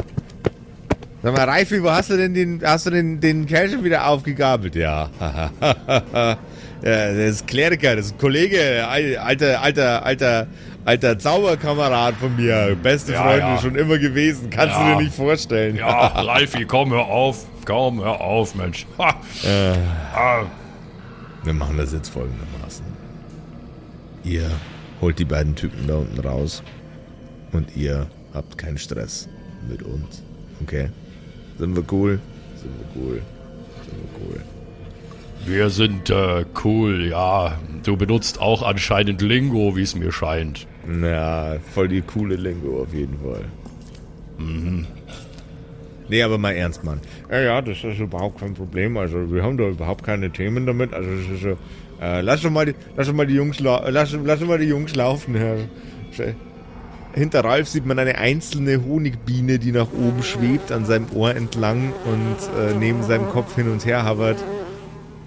[1.27, 4.07] Sag mal, Reifi, wo hast du denn den, hast du den, den Kerl schon wieder
[4.07, 4.75] aufgegabelt?
[4.75, 5.09] Ja.
[5.19, 6.37] ja,
[6.81, 10.47] das ist Kleriker, das ist ein Kollege, al- alter, alter, alter,
[10.85, 12.77] alter Zauberkamerad von mir.
[12.81, 13.57] Beste Ja, Freunde ja.
[13.59, 14.49] schon immer gewesen.
[14.49, 15.75] Kannst du dir nicht vorstellen.
[15.75, 17.45] Ja, Ralfi, komm, hör auf.
[17.65, 18.85] Komm, hör auf, Mensch.
[18.97, 20.43] Ah,
[21.43, 22.85] Wir machen das jetzt folgendermaßen.
[24.23, 24.49] Ihr
[25.01, 26.63] holt die beiden Typen da unten raus
[27.51, 29.27] und ihr habt keinen Stress
[29.69, 30.23] mit uns.
[30.61, 30.87] Okay?
[31.59, 32.19] Sind wir cool?
[32.55, 33.21] Sind wir cool?
[33.85, 34.41] Sind wir cool?
[35.45, 37.57] wir sind äh, cool, ja.
[37.83, 40.67] Du benutzt auch anscheinend Lingo, wie es mir scheint.
[40.85, 43.45] Na, voll die coole Lingo auf jeden Fall.
[44.37, 44.85] Mhm.
[46.09, 46.99] Nee, aber mal ernst, Mann.
[47.31, 48.97] Ja, ja, das ist überhaupt kein Problem.
[48.97, 50.93] Also, wir haben da überhaupt keine Themen damit.
[50.93, 51.57] Also, es ist so,
[52.01, 54.47] äh, lass doch mal die, lass doch mal die Jungs, lau- äh, lass, lass doch
[54.47, 55.57] mal die Jungs laufen, Herr.
[57.17, 61.91] Hinter Ralf sieht man eine einzelne Honigbiene, die nach oben schwebt, an seinem Ohr entlang
[62.05, 64.37] und äh, neben seinem Kopf hin und her habert.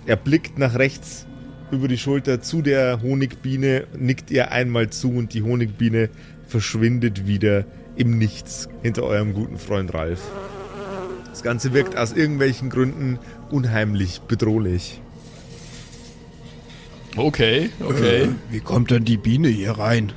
[0.06, 1.26] Er blickt nach rechts
[1.72, 6.10] über die Schulter zu der Honigbiene, nickt ihr einmal zu und die Honigbiene
[6.46, 7.64] verschwindet wieder
[7.96, 10.22] im Nichts hinter eurem guten Freund Ralf.
[11.28, 13.18] Das Ganze wirkt aus irgendwelchen Gründen
[13.50, 15.00] unheimlich bedrohlich.
[17.16, 18.22] Okay, okay.
[18.22, 20.12] Äh, wie kommt denn die Biene hier rein?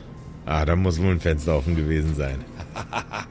[0.45, 2.43] Ah, da muss wohl ein Fenster offen gewesen sein.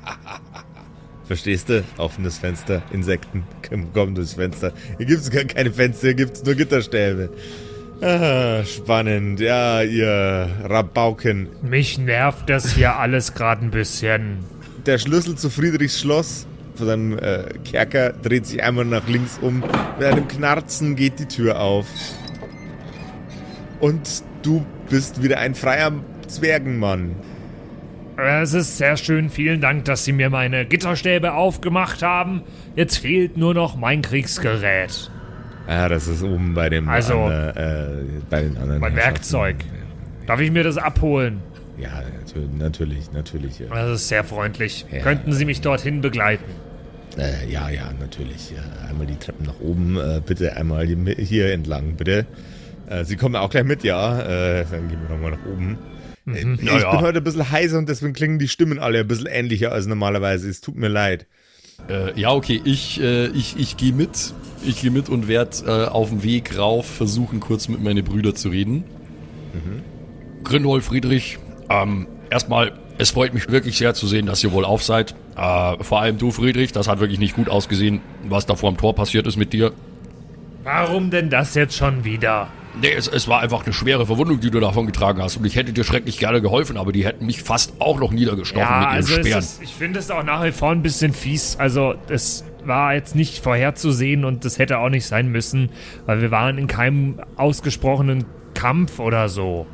[1.26, 1.84] Verstehst du?
[1.98, 4.72] Offenes Fenster, Insekten, komm, komm durchs Fenster.
[4.98, 7.30] Hier gibt's gar keine Fenster, hier gibt's nur Gitterstäbe.
[8.02, 9.38] Ah, spannend.
[9.38, 11.48] Ja, ihr Rabauken.
[11.62, 14.38] Mich nervt das hier alles gerade ein bisschen.
[14.86, 19.60] Der Schlüssel zu Friedrichs Schloss von seinem äh, Kerker dreht sich einmal nach links um.
[19.98, 21.86] Mit einem Knarzen geht die Tür auf.
[23.78, 25.92] Und du bist wieder ein freier
[26.32, 27.14] Zwergenmann.
[28.16, 29.30] Es ist sehr schön.
[29.30, 32.42] Vielen Dank, dass Sie mir meine Gitterstäbe aufgemacht haben.
[32.76, 35.10] Jetzt fehlt nur noch mein Kriegsgerät.
[35.68, 38.80] Ja, das ist oben bei dem Also, ander- äh, bei den anderen.
[38.80, 38.96] Mein.
[38.96, 39.56] Werkzeug.
[40.26, 41.40] Darf ich mir das abholen?
[41.78, 43.58] Ja, natür- natürlich, natürlich.
[43.60, 44.84] Ja, Das ist sehr freundlich.
[44.92, 45.00] Ja.
[45.00, 46.44] Könnten Sie mich dorthin begleiten?
[47.18, 48.52] äh, ja, ja natürlich.
[48.88, 52.26] Einmal die Treppen nach oben, äh, bitte einmal hier entlang, bitte.
[52.88, 54.20] Äh, Sie kommen auch gleich mit, ja.
[54.20, 55.78] Äh, dann gehen wir nochmal nach oben.
[56.26, 56.90] Äh, Ich Ja, ja.
[56.92, 59.86] bin heute ein bisschen heiser und deswegen klingen die Stimmen alle ein bisschen ähnlicher als
[59.86, 60.48] normalerweise.
[60.48, 61.26] Es tut mir leid.
[61.88, 64.32] Äh, ja, okay, ich, äh, ich, ich gehe mit.
[64.64, 68.36] Ich gehe mit und werde äh, auf dem Weg rauf versuchen, kurz mit meinen Brüdern
[68.36, 68.84] zu reden.
[70.44, 74.82] Grindol, Friedrich, ähm, erstmal, es freut mich wirklich sehr zu sehen, dass ihr wohl auf
[74.82, 75.14] seid.
[75.36, 78.76] Äh, vor allem du, Friedrich, das hat wirklich nicht gut ausgesehen, was da vor dem
[78.76, 79.72] Tor passiert ist mit dir.
[80.64, 82.48] Warum denn das jetzt schon wieder?
[82.80, 85.36] Nee, es, es war einfach eine schwere Verwundung, die du davon getragen hast.
[85.36, 88.60] Und ich hätte dir schrecklich gerne geholfen, aber die hätten mich fast auch noch niedergestochen
[88.62, 89.38] Ja, mit ihren also Speeren.
[89.38, 91.56] ist, ich finde es auch nach wie vor ein bisschen fies.
[91.58, 95.70] Also es war jetzt nicht vorherzusehen und das hätte auch nicht sein müssen,
[96.06, 99.66] weil wir waren in keinem ausgesprochenen Kampf oder so.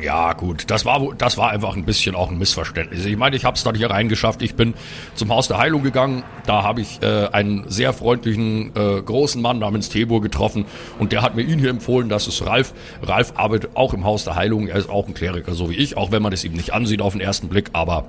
[0.00, 3.04] Ja, gut, das war, das war einfach ein bisschen auch ein Missverständnis.
[3.04, 4.40] Ich meine, ich habe es dann hier reingeschafft.
[4.42, 4.74] Ich bin
[5.16, 6.22] zum Haus der Heilung gegangen.
[6.46, 10.66] Da habe ich äh, einen sehr freundlichen, äh, großen Mann namens Tebur getroffen
[11.00, 12.08] und der hat mir ihn hier empfohlen.
[12.08, 12.74] Das ist Ralf.
[13.02, 14.68] Ralf arbeitet auch im Haus der Heilung.
[14.68, 17.02] Er ist auch ein Kleriker, so wie ich, auch wenn man es ihm nicht ansieht
[17.02, 17.70] auf den ersten Blick.
[17.72, 18.04] Aber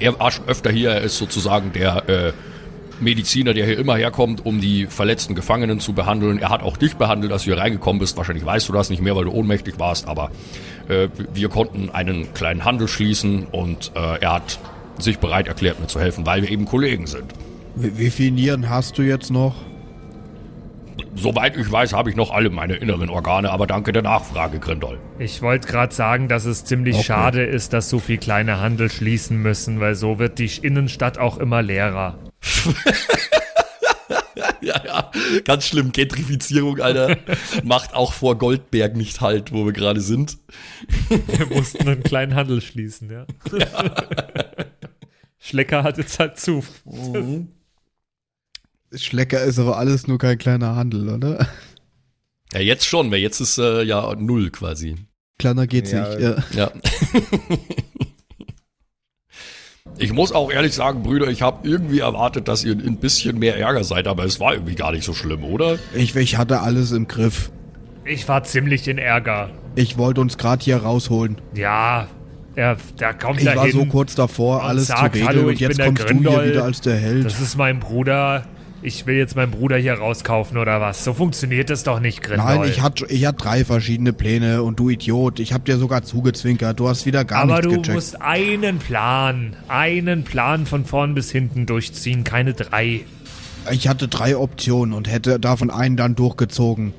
[0.00, 0.90] er war schon öfter hier.
[0.90, 2.32] Er ist sozusagen der äh,
[3.00, 6.38] Mediziner, der hier immer herkommt, um die verletzten Gefangenen zu behandeln.
[6.38, 8.16] Er hat auch dich behandelt, als du hier reingekommen bist.
[8.16, 10.30] Wahrscheinlich weißt du das nicht mehr, weil du ohnmächtig warst, aber
[10.88, 14.58] äh, wir konnten einen kleinen Handel schließen und äh, er hat
[14.98, 17.24] sich bereit erklärt, mir zu helfen, weil wir eben Kollegen sind.
[17.74, 19.54] Wie, wie viele Nieren hast du jetzt noch?
[21.14, 24.98] Soweit ich weiß, habe ich noch alle meine inneren Organe, aber danke der Nachfrage, Grindol.
[25.18, 27.04] Ich wollte gerade sagen, dass es ziemlich Okay.
[27.04, 31.38] schade ist, dass so viel kleine Handel schließen müssen, weil so wird die Innenstadt auch
[31.38, 32.18] immer leerer.
[34.60, 35.10] Ja, ja,
[35.44, 35.92] ganz schlimm.
[35.92, 37.16] Gentrifizierung, Alter,
[37.62, 40.38] macht auch vor Goldberg nicht halt, wo wir gerade sind.
[41.08, 43.26] Wir mussten einen kleinen Handel schließen, ja.
[45.38, 46.64] Schlecker hat jetzt halt zu.
[48.92, 51.48] Schlecker ist aber alles nur kein kleiner Handel, oder?
[52.52, 54.96] Ja, jetzt schon, weil jetzt ist äh, ja null quasi.
[55.38, 56.20] Kleiner geht's Ja, nicht.
[56.20, 56.44] Ja.
[56.52, 56.72] Ja.
[59.98, 63.56] Ich muss auch ehrlich sagen, Brüder, ich habe irgendwie erwartet, dass ihr ein bisschen mehr
[63.58, 65.78] Ärger seid, aber es war irgendwie gar nicht so schlimm, oder?
[65.94, 67.50] Ich, ich hatte alles im Griff.
[68.04, 69.50] Ich war ziemlich in Ärger.
[69.74, 71.36] Ich wollte uns gerade hier rausholen.
[71.54, 72.06] Ja,
[72.54, 73.72] er, da kommt Ich er war hin.
[73.72, 76.32] so kurz davor, alles zu sagt, regeln "Hallo, und ich jetzt der kommst du Grindol."
[76.42, 77.24] hier wieder als der Held.
[77.24, 78.44] Das ist mein Bruder.
[78.86, 81.02] Ich will jetzt meinen Bruder hier rauskaufen oder was?
[81.02, 82.46] So funktioniert das doch nicht, Grindol.
[82.58, 86.04] Nein, ich hatte ich hatte drei verschiedene Pläne und du Idiot, ich hab dir sogar
[86.04, 86.78] zugezwinkert.
[86.78, 87.94] Du hast wieder gar Aber nichts du gecheckt.
[87.96, 93.00] musst einen Plan, einen Plan von vorn bis hinten durchziehen, keine drei.
[93.72, 96.92] Ich hatte drei Optionen und hätte davon einen dann durchgezogen.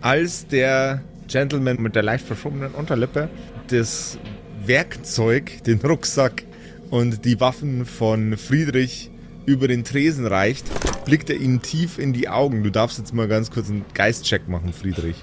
[0.00, 3.28] Als der Gentleman mit der leicht verschobenen Unterlippe
[3.68, 4.18] das
[4.66, 6.42] Werkzeug, den Rucksack
[6.90, 9.11] und die Waffen von Friedrich
[9.46, 10.64] über den Tresen reicht,
[11.04, 12.62] blickt er ihm tief in die Augen.
[12.62, 15.16] Du darfst jetzt mal ganz kurz einen Geistcheck machen, Friedrich.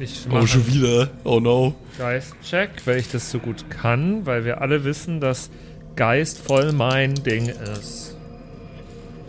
[0.00, 1.10] Ich Oh, schon wieder.
[1.24, 1.74] Oh no.
[1.98, 5.50] Geistcheck, weil ich das so gut kann, weil wir alle wissen, dass
[5.96, 8.16] Geist voll mein Ding ist.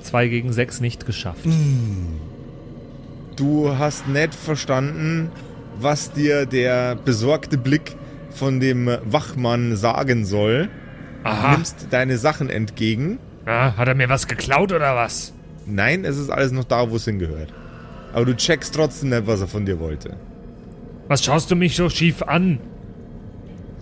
[0.01, 1.45] Zwei gegen sechs nicht geschafft.
[3.35, 5.29] Du hast nicht verstanden,
[5.79, 7.95] was dir der besorgte Blick
[8.31, 10.69] von dem Wachmann sagen soll.
[11.23, 11.51] Aha.
[11.51, 13.19] Nimmst deine Sachen entgegen.
[13.47, 15.33] Ah, hat er mir was geklaut oder was?
[15.65, 17.53] Nein, es ist alles noch da, wo es hingehört.
[18.13, 20.17] Aber du checkst trotzdem nicht, was er von dir wollte.
[21.07, 22.59] Was schaust du mich so schief an?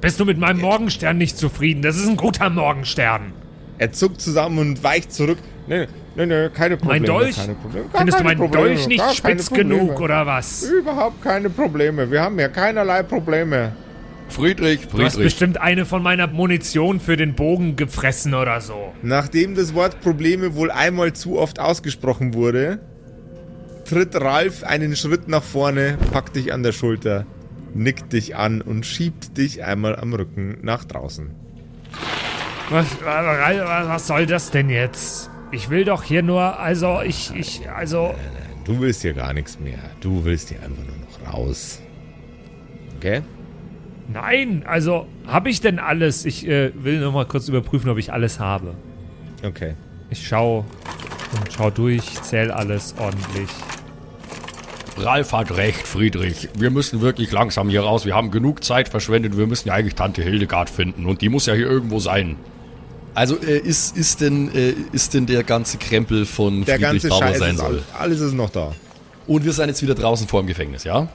[0.02, 1.82] Bist du mit meinem Morgenstern nicht zufrieden?
[1.82, 3.34] Das ist ein guter Morgenstern.
[3.80, 5.40] Er zuckt zusammen und weicht zurück.
[5.68, 7.08] Nee, nee, nee, keine Probleme.
[7.08, 7.36] Mein Dolch?
[7.36, 7.88] Keine Probleme.
[7.90, 10.64] Gar Findest du meinen Probleme, Dolch nicht spitz genug oder was?
[10.64, 12.10] Überhaupt keine Probleme.
[12.12, 13.74] Wir haben hier keinerlei Probleme.
[14.30, 15.26] Friedrich, Du hast Friedrich.
[15.34, 18.94] bestimmt eine von meiner Munition für den Bogen gefressen oder so.
[19.02, 22.80] Nachdem das Wort Probleme wohl einmal zu oft ausgesprochen wurde,
[23.86, 27.26] tritt Ralf einen Schritt nach vorne, packt dich an der Schulter,
[27.74, 31.32] nickt dich an und schiebt dich einmal am Rücken nach draußen.
[32.72, 35.30] Was, was, was soll das denn jetzt?
[35.52, 38.16] Ich will doch hier nur, also ich, ich, also.
[38.66, 39.78] Du willst hier gar nichts mehr.
[40.02, 41.80] Du willst hier einfach nur noch raus.
[42.98, 43.22] Okay?
[44.12, 46.26] Nein, also habe ich denn alles?
[46.26, 48.76] Ich äh, will nur mal kurz überprüfen, ob ich alles habe.
[49.44, 49.74] Okay.
[50.10, 50.60] Ich schau
[51.32, 53.50] und schau durch, zähl alles ordentlich.
[54.98, 56.48] Ralf hat recht, Friedrich.
[56.58, 58.06] Wir müssen wirklich langsam hier raus.
[58.06, 59.36] Wir haben genug Zeit verschwendet.
[59.38, 61.06] Wir müssen ja eigentlich Tante Hildegard finden.
[61.06, 62.38] Und die muss ja hier irgendwo sein.
[63.14, 67.08] Also äh, ist, ist, denn, äh, ist denn der ganze Krempel von Der Friedrich ganze
[67.10, 67.84] Bauer Scheiß sein ist soll?
[67.94, 68.72] all- alles ist noch da.
[69.28, 71.08] Und wir sind jetzt wieder draußen vor dem Gefängnis, ja?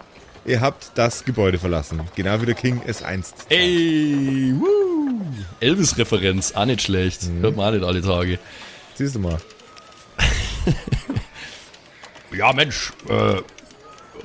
[0.44, 2.00] Ihr habt das Gebäude verlassen.
[2.16, 3.46] Genau wie der King es einst.
[3.50, 5.20] Ey, woo.
[5.60, 7.22] Elvis-Referenz, auch nicht schlecht.
[7.40, 8.38] Hört man auch nicht alle Tage.
[8.94, 9.38] Siehst du mal.
[12.32, 13.42] Ja, Mensch, äh,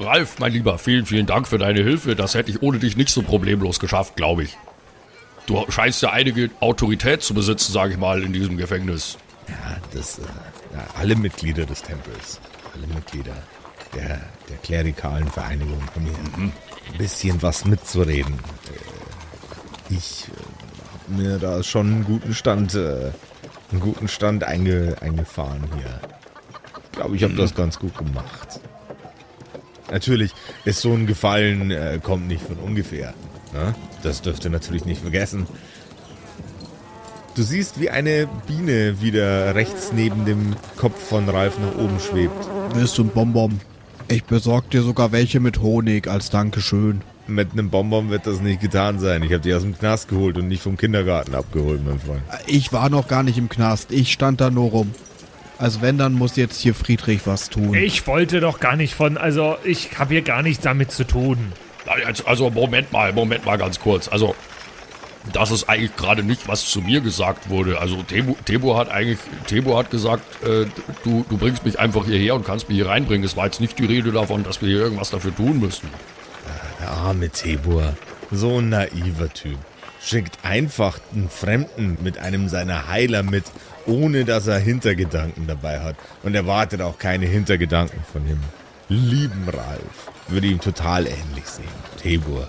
[0.04, 2.16] Ralf, mein Lieber, vielen, vielen Dank für deine Hilfe.
[2.16, 4.58] Das hätte ich ohne dich nicht so problemlos geschafft, glaube ich.
[5.48, 9.18] Du scheinst ja einige Autorität zu besitzen, sage ich mal, in diesem Gefängnis.
[9.48, 10.22] Ja, das, äh,
[10.74, 12.40] ja, alle Mitglieder des Tempels,
[12.76, 13.36] alle Mitglieder
[13.94, 18.34] der, der klerikalen Vereinigung haben hier ein bisschen was mitzureden.
[18.36, 23.12] Äh, Ich äh, habe mir da schon einen guten Stand, äh,
[23.72, 26.00] einen guten Stand einge, eingefahren hier.
[26.86, 28.60] Ich glaube, ich habe das ganz gut gemacht.
[29.92, 30.34] Natürlich
[30.66, 33.14] ist so ein Gefallen, äh, kommt nicht von ungefähr.
[33.54, 33.76] Ne?
[34.02, 35.46] Das dürft ihr natürlich nicht vergessen.
[37.36, 42.48] Du siehst, wie eine Biene wieder rechts neben dem Kopf von Ralf nach oben schwebt.
[42.74, 43.60] Willst du ein Bonbon?
[44.08, 47.02] Ich besorg dir sogar welche mit Honig als Dankeschön.
[47.28, 49.24] Mit einem Bonbon wird das nicht getan sein.
[49.24, 52.22] Ich habe die aus dem Knast geholt und nicht vom Kindergarten abgeholt, mein Freund.
[52.46, 53.92] Ich war noch gar nicht im Knast.
[53.92, 54.94] Ich stand da nur rum.
[55.58, 57.74] Also wenn, dann muss jetzt hier Friedrich was tun.
[57.74, 61.38] Ich wollte doch gar nicht von, also ich habe hier gar nichts damit zu tun.
[61.88, 64.08] Also, also Moment mal, Moment mal ganz kurz.
[64.08, 64.36] Also,
[65.34, 67.80] das ist eigentlich gerade nicht, was zu mir gesagt wurde.
[67.80, 70.66] Also Tebo, Tebo hat eigentlich, Tebo hat gesagt, äh,
[71.04, 73.26] du, du bringst mich einfach hierher und kannst mich hier reinbringen.
[73.26, 75.90] Es war jetzt nicht die Rede davon, dass wir hier irgendwas dafür tun müssen.
[76.80, 77.96] Der arme Tebur.
[78.32, 79.58] So ein naiver Typ.
[80.02, 83.46] Schickt einfach einen Fremden mit einem seiner Heiler mit,
[83.88, 85.96] ohne dass er Hintergedanken dabei hat.
[86.24, 88.40] Und erwartet auch keine Hintergedanken von ihm.
[88.88, 90.12] Lieben Ralf.
[90.28, 91.66] Würde ihm total ähnlich sehen.
[91.98, 92.48] Tebur.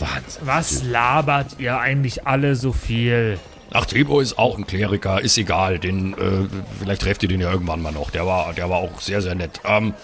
[0.00, 0.42] Wahnsinn.
[0.42, 3.38] Was labert ihr eigentlich alle so viel?
[3.72, 5.78] Ach, Tebo ist auch ein Kleriker, ist egal.
[5.78, 6.48] Den, äh,
[6.80, 8.10] vielleicht trefft ihr den ja irgendwann mal noch.
[8.10, 9.60] Der war, der war auch sehr, sehr nett.
[9.64, 9.94] Ähm,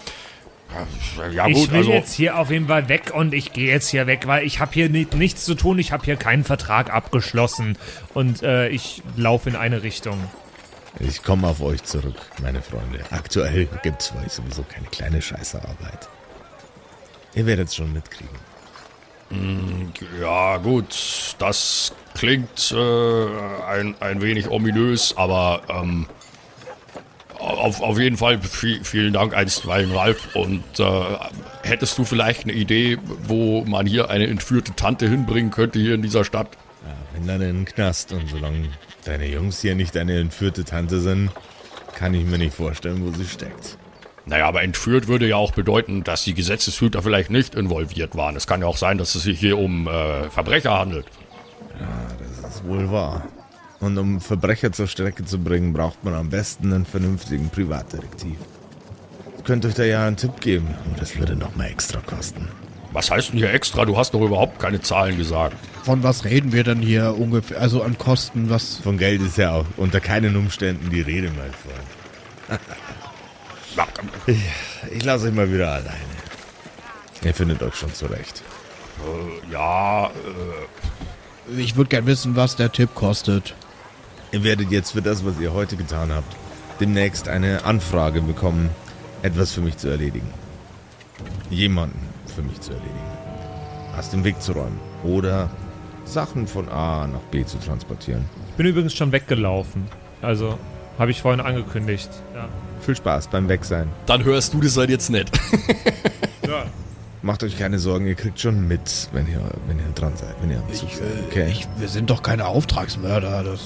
[1.33, 3.89] ja gut, ich will also jetzt hier auf jeden Fall weg und ich gehe jetzt
[3.89, 5.79] hier weg, weil ich habe hier ni nichts zu tun.
[5.79, 7.79] Ich habe hier keinen Vertrag abgeschlossen
[8.15, 10.19] und äh, ich laufe in eine Richtung.
[10.99, 13.01] Ich komme auf euch zurück, meine Freunde.
[13.11, 16.09] Aktuell gibt's für euch sowieso keine kleine Scheißearbeit.
[17.35, 18.39] Ihr werdet es schon mitkriegen.
[20.21, 23.27] Ja gut, das klingt äh,
[23.69, 26.07] ein, ein wenig ominös, aber ähm,
[27.39, 30.35] auf, auf jeden Fall vi- vielen Dank einstweilen, Ralf.
[30.35, 31.03] Und äh,
[31.63, 36.03] hättest du vielleicht eine Idee, wo man hier eine entführte Tante hinbringen könnte hier in
[36.03, 36.49] dieser Stadt?
[37.13, 38.69] Wenn dann in den Knast und solange
[39.05, 41.31] deine Jungs hier nicht eine entführte Tante sind,
[41.95, 43.79] kann ich mir nicht vorstellen, wo sie steckt.
[44.27, 48.35] Naja, aber entführt würde ja auch bedeuten, dass die Gesetzeshüter vielleicht nicht involviert waren.
[48.35, 51.07] Es kann ja auch sein, dass es sich hier um äh, Verbrecher handelt.
[52.43, 53.23] Das ist wohl wahr.
[53.79, 58.37] Und um Verbrecher zur Strecke zu bringen, braucht man am besten einen vernünftigen Privatdetektiv.
[59.39, 62.49] Ich könnte euch da ja einen Tipp geben, und das würde nochmal extra kosten.
[62.93, 63.85] Was heißt denn hier extra?
[63.85, 65.57] Du hast doch überhaupt keine Zahlen gesagt.
[65.85, 67.61] Von was reden wir denn hier ungefähr?
[67.61, 68.77] Also an Kosten, was?
[68.79, 72.61] Von Geld ist ja auch unter keinen Umständen die Rede, mein Freund.
[74.27, 74.39] Ich,
[74.91, 76.17] ich lasse euch mal wieder alleine.
[77.23, 78.43] Ihr findet euch schon zurecht.
[79.51, 83.55] ja äh, Ich würde gern wissen, was der Tipp kostet.
[84.33, 86.37] Ihr werdet jetzt für das, was ihr heute getan habt,
[86.81, 88.71] demnächst eine Anfrage bekommen,
[89.23, 90.33] etwas für mich zu erledigen.
[91.51, 91.99] Jemanden
[92.35, 92.95] für mich zu erledigen.
[93.97, 94.79] Aus dem Weg zu räumen.
[95.05, 95.51] Oder
[96.05, 98.25] Sachen von A nach B zu transportieren.
[98.51, 99.87] Ich bin übrigens schon weggelaufen.
[100.23, 100.59] Also,
[100.99, 102.11] habe ich vorhin angekündigt.
[102.35, 102.49] Ja.
[102.81, 103.89] Viel Spaß beim Wegsein.
[104.07, 105.31] Dann hörst du das halt jetzt nicht.
[107.23, 110.51] Macht euch keine Sorgen, ihr kriegt schon mit, wenn ihr, wenn ihr dran seid, wenn
[110.51, 111.09] ihr am Zug seid.
[111.29, 111.49] Okay.
[111.51, 113.43] Ich, wir sind doch keine Auftragsmörder.
[113.43, 113.63] Das,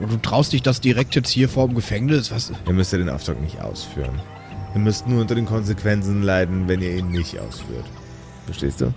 [0.00, 2.30] und du traust dich das direkt jetzt hier vor dem Gefängnis?
[2.30, 2.52] Was?
[2.66, 4.20] Ihr müsst ja den Auftrag nicht ausführen.
[4.74, 7.86] Ihr müsst nur unter den Konsequenzen leiden, wenn ihr ihn nicht ausführt.
[8.44, 8.92] Verstehst du?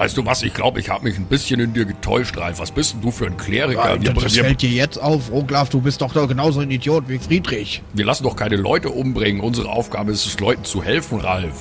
[0.00, 2.58] Weißt du was, ich glaube, ich habe mich ein bisschen in dir getäuscht, Ralf.
[2.58, 3.96] Was bist denn du für ein Kleriker?
[3.96, 5.30] Ja, wir, das wir, fällt dir jetzt auf.
[5.30, 7.82] Roglaf, du bist doch da genauso ein Idiot wie Friedrich.
[7.92, 9.42] wir lassen doch keine Leute umbringen.
[9.42, 11.54] Unsere Aufgabe ist es, Leuten zu helfen, Ralf.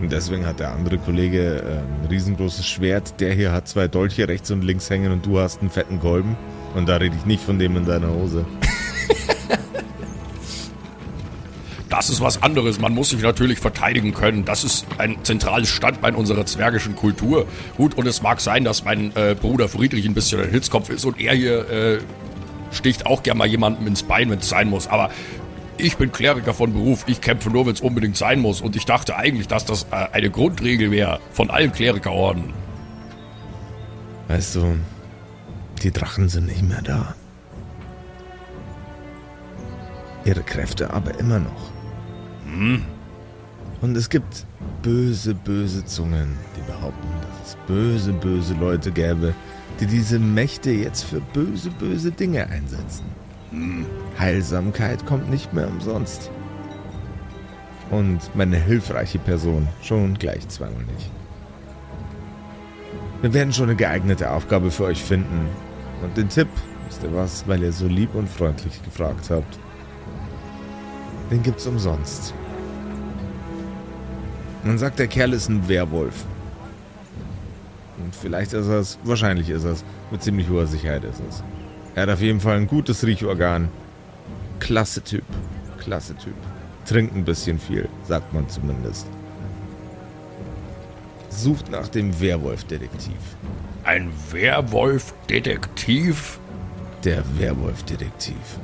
[0.00, 3.18] Und deswegen hat der andere Kollege äh, ein riesengroßes Schwert.
[3.18, 6.36] Der hier hat zwei Dolche rechts und links hängen und du hast einen fetten Kolben.
[6.76, 8.46] Und da rede ich nicht von dem in deiner Hose.
[11.98, 12.78] Das ist was anderes.
[12.78, 14.44] Man muss sich natürlich verteidigen können.
[14.44, 17.48] Das ist ein zentrales Standbein unserer zwergischen Kultur.
[17.76, 21.04] Gut, und es mag sein, dass mein äh, Bruder Friedrich ein bisschen ein Hitzkopf ist
[21.04, 21.98] und er hier äh,
[22.70, 24.86] sticht auch gern mal jemandem ins Bein, wenn es sein muss.
[24.86, 25.10] Aber
[25.76, 27.02] ich bin Kleriker von Beruf.
[27.08, 28.60] Ich kämpfe nur, wenn es unbedingt sein muss.
[28.60, 32.52] Und ich dachte eigentlich, dass das äh, eine Grundregel wäre von allen Klerikerorden.
[34.28, 34.78] Weißt du,
[35.82, 37.16] die Drachen sind nicht mehr da.
[40.24, 41.77] Ihre Kräfte aber immer noch.
[43.80, 44.46] Und es gibt
[44.82, 49.34] böse, böse Zungen, die behaupten, dass es böse, böse Leute gäbe,
[49.80, 53.04] die diese Mächte jetzt für böse, böse Dinge einsetzen.
[54.18, 56.30] Heilsamkeit kommt nicht mehr umsonst.
[57.90, 61.10] Und meine hilfreiche Person schon gleich zweimal nicht.
[63.22, 65.48] Wir werden schon eine geeignete Aufgabe für euch finden.
[66.02, 66.48] Und den Tipp,
[66.86, 69.58] wisst ihr was, weil ihr so lieb und freundlich gefragt habt,
[71.30, 72.34] den gibt's umsonst.
[74.64, 76.24] Man sagt, der Kerl ist ein Werwolf.
[77.98, 81.42] Und vielleicht ist er es, wahrscheinlich ist er es, mit ziemlich hoher Sicherheit ist es.
[81.94, 83.68] Er hat auf jeden Fall ein gutes Riechorgan.
[84.60, 85.24] Klasse Typ.
[85.78, 86.34] Klasse Typ.
[86.86, 89.06] Trinkt ein bisschen viel, sagt man zumindest.
[91.28, 93.18] Sucht nach dem Werwolf-Detektiv.
[93.84, 96.40] Ein Werwolf-Detektiv?
[97.04, 98.58] Der Werwolf-Detektiv.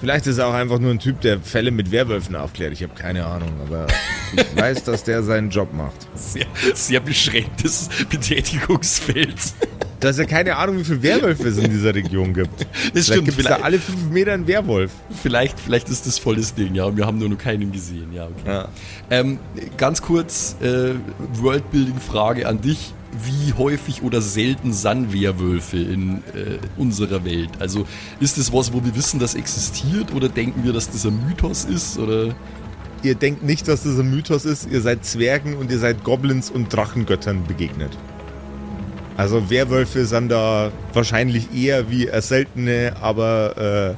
[0.00, 2.72] Vielleicht ist er auch einfach nur ein Typ, der Fälle mit Werwölfen aufklärt.
[2.72, 3.86] Ich habe keine Ahnung, aber
[4.32, 6.06] ich weiß, dass der seinen Job macht.
[6.14, 9.34] Sehr, sehr beschränktes Betätigungsfeld.
[9.98, 12.60] Dass er keine Ahnung, wie viele Werwölfe es in dieser Region gibt.
[12.60, 14.92] Das Vielleicht stimmt, gibt es da alle fünf Meter einen Werwolf.
[15.20, 16.84] vielleicht, vielleicht ist das voll das Ding, ja.
[16.84, 18.46] Und wir haben nur noch keinen gesehen, ja, okay.
[18.46, 18.68] Ja.
[19.10, 19.40] Ähm,
[19.76, 20.92] ganz kurz, äh,
[21.32, 22.94] Worldbuilding-Frage an dich.
[23.24, 27.50] Wie häufig oder selten sind Werwölfe in äh, unserer Welt?
[27.58, 27.86] Also
[28.20, 31.64] ist das was, wo wir wissen, das existiert oder denken wir, dass das ein Mythos
[31.64, 31.98] ist?
[31.98, 32.34] Oder
[33.02, 34.68] Ihr denkt nicht, dass das ein Mythos ist.
[34.70, 37.96] Ihr seid Zwergen und ihr seid Goblins und Drachengöttern begegnet.
[39.16, 43.96] Also Werwölfe sind da wahrscheinlich eher wie eine seltene, aber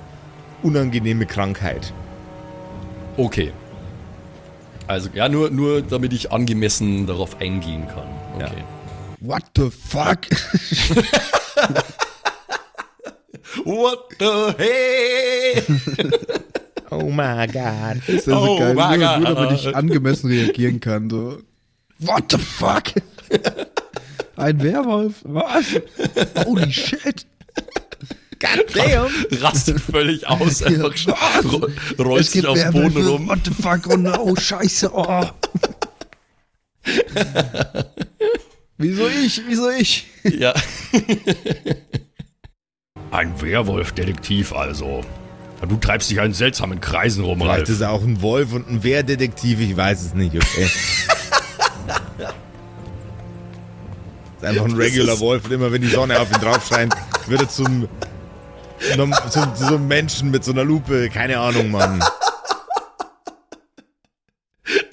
[0.62, 1.92] äh, unangenehme Krankheit.
[3.16, 3.52] okay.
[4.86, 8.08] Also ja, nur, nur damit ich angemessen darauf eingehen kann.
[8.34, 8.64] Okay.
[9.20, 10.26] What the fuck?
[13.64, 15.62] What the hey?
[16.90, 18.00] Oh my god.
[18.06, 19.36] Das ist ja so Oh geil, my nur, nur God.
[19.36, 21.10] damit ich angemessen reagieren kann.
[21.10, 21.38] So.
[21.98, 22.92] What the fuck?
[24.36, 25.16] Ein Werwolf?
[25.24, 25.66] Was?
[26.46, 27.26] Holy shit.
[28.38, 29.08] God damn.
[29.42, 30.94] Rastet völlig aus, einfach
[31.98, 33.28] rollt sich gibt auf den Boden rum.
[33.28, 33.86] What the fuck?
[33.90, 34.90] Oh, no, oh scheiße.
[34.94, 35.26] Oh.
[38.80, 39.42] Wieso ich?
[39.46, 40.06] Wieso ich?
[40.24, 40.54] Ja.
[43.10, 45.04] Ein Werwolf-Detektiv also.
[45.68, 47.68] Du treibst dich in seltsamen Kreisen rum, Vielleicht Ralf.
[47.68, 50.64] ist er auch ein Wolf und ein Wehrdetektiv, ich weiß es nicht, okay.
[54.38, 56.94] ist einfach ein regular Wolf und immer wenn die Sonne auf ihn drauf scheint,
[57.26, 57.86] wird er zum,
[58.94, 62.02] zum, zum, zu so einem Menschen mit so einer Lupe, keine Ahnung, Mann.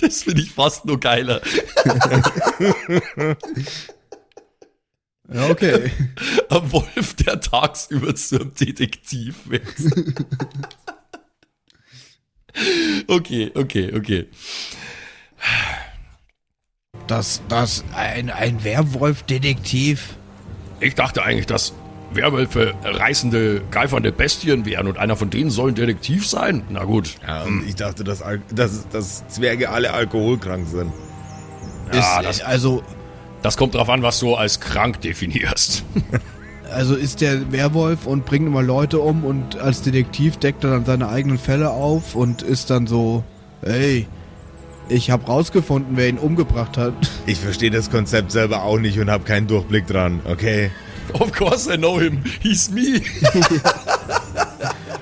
[0.02, 1.42] Das finde ich fast nur geiler.
[5.30, 5.92] Ja, okay.
[6.50, 9.62] Ein Wolf, der tagsüber zu einem Detektiv wird.
[13.08, 14.30] Okay, okay, okay.
[17.08, 20.16] Das, das, ein, ein Werwolf-Detektiv?
[20.80, 21.74] Ich dachte eigentlich, dass
[22.18, 26.64] Werwölfe reißende, geifernde Bestien wären und einer von denen soll ein Detektiv sein.
[26.70, 27.16] Na gut.
[27.26, 30.92] Ja, ich dachte, dass, Al- dass, dass Zwerge alle alkoholkrank sind.
[31.94, 32.84] Ja, ist, das, also,
[33.42, 35.86] das kommt drauf an, was du als krank definierst.
[36.74, 40.86] also ist der Werwolf und bringt immer Leute um und als Detektiv deckt er dann
[40.86, 43.24] seine eigenen Fälle auf und ist dann so,
[43.64, 44.08] hey,
[44.90, 46.94] ich habe rausgefunden, wer ihn umgebracht hat.
[47.26, 50.72] Ich verstehe das Konzept selber auch nicht und habe keinen Durchblick dran, okay?
[51.14, 52.24] Of course I know him.
[52.42, 53.02] He's me.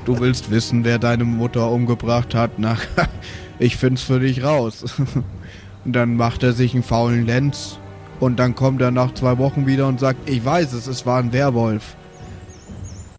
[0.06, 2.60] Du willst wissen, wer deine Mutter umgebracht hat?
[2.60, 2.78] Na,
[3.60, 4.86] ich find's für dich raus.
[5.84, 7.80] Und dann macht er sich einen faulen Lenz
[8.20, 11.18] und dann kommt er nach zwei Wochen wieder und sagt, ich weiß es, es war
[11.18, 11.95] ein Werwolf.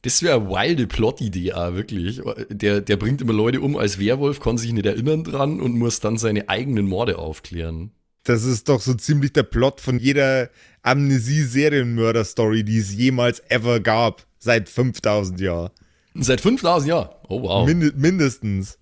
[0.02, 2.20] Das wäre eine wilde Plot-Idee, auch, wirklich.
[2.50, 5.98] Der, der bringt immer Leute um als Werwolf, kann sich nicht erinnern dran und muss
[5.98, 7.90] dann seine eigenen Morde aufklären.
[8.26, 10.50] Das ist doch so ziemlich der Plot von jeder
[10.82, 14.26] Amnesie-Serienmörder-Story, die es jemals ever gab.
[14.40, 15.70] Seit 5000 Jahren.
[16.14, 17.08] Seit 5000 Jahren.
[17.28, 17.64] Oh, wow.
[17.66, 18.78] Mind mindestens.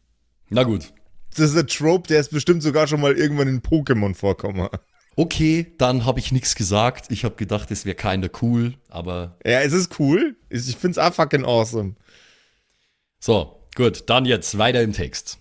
[0.48, 0.94] Na gut.
[1.36, 4.66] Das ist ein Trope, der ist bestimmt sogar schon mal irgendwann in Pokémon vorkommen.
[5.14, 7.10] Okay, dann habe ich nichts gesagt.
[7.10, 9.36] Ich habe gedacht, es wäre keiner cool, aber.
[9.44, 10.36] Ja, es ist cool.
[10.48, 11.96] Ich find's auch fucking awesome.
[13.20, 15.38] So, gut, dann jetzt weiter im Text.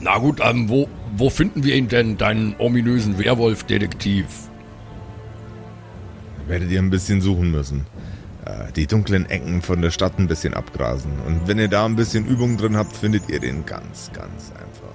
[0.00, 4.26] Na gut, ähm, wo, wo finden wir ihn denn, deinen ominösen Werwolf-Detektiv?
[6.46, 7.86] Werdet ihr ein bisschen suchen müssen.
[8.44, 11.12] Äh, Die dunklen Ecken von der Stadt ein bisschen abgrasen.
[11.26, 14.90] Und wenn ihr da ein bisschen Übung drin habt, findet ihr den ganz, ganz einfach.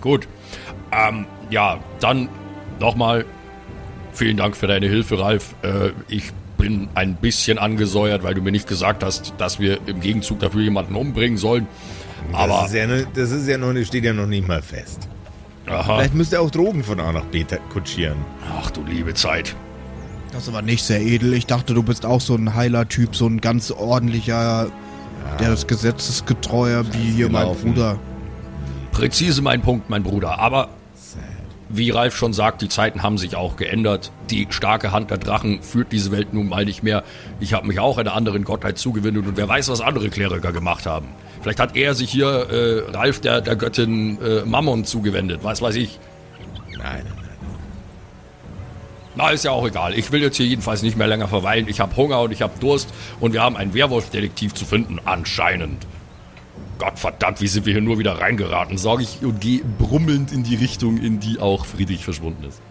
[0.00, 0.28] Gut.
[0.92, 2.28] Ähm, ja, dann
[2.80, 3.24] nochmal
[4.12, 5.54] vielen Dank für deine Hilfe, Ralf.
[5.62, 10.00] Äh, ich bin ein bisschen angesäuert, weil du mir nicht gesagt hast, dass wir im
[10.00, 11.66] Gegenzug dafür jemanden umbringen sollen.
[12.32, 15.08] Aber, das ist ja, ne- das ist ja noch, steht ja noch nicht mal fest.
[15.66, 18.18] aha, Vielleicht müsst ihr auch Drogen von A nach B kutschieren.
[18.60, 19.54] ach du liebe Zeit.
[20.32, 21.34] Das ist aber nicht sehr edel.
[21.34, 24.70] Ich dachte, du bist auch so ein heiler Typ, so ein ganz ordentlicher,
[25.38, 27.74] der das gesetzesgetreuer wie hier mein gelaufen.
[27.74, 27.98] Bruder.
[28.92, 30.38] Präzise mein Punkt, mein Bruder.
[30.38, 30.68] Aber
[31.68, 34.10] wie Ralf schon sagt, die Zeiten haben sich auch geändert.
[34.30, 37.02] Die starke Hand der Drachen führt diese Welt nun mal nicht mehr.
[37.40, 40.84] Ich habe mich auch einer anderen Gottheit zugewendet und wer weiß, was andere Kleriker gemacht
[40.86, 41.08] haben.
[41.42, 45.74] Vielleicht hat er sich hier äh, Ralf der, der Göttin äh, Mammon zugewendet, was weiß
[45.74, 45.98] ich.
[46.70, 47.48] Nein, nein, nein.
[49.16, 49.98] Na, ist ja auch egal.
[49.98, 51.66] Ich will jetzt hier jedenfalls nicht mehr länger verweilen.
[51.68, 52.88] Ich habe Hunger und ich habe Durst
[53.18, 55.84] und wir haben einen Werwolf-Detektiv zu finden, anscheinend.
[56.78, 60.44] Gott verdammt, wie sind wir hier nur wieder reingeraten, sage ich und gehe brummelnd in
[60.44, 62.62] die Richtung, in die auch Friedrich verschwunden ist.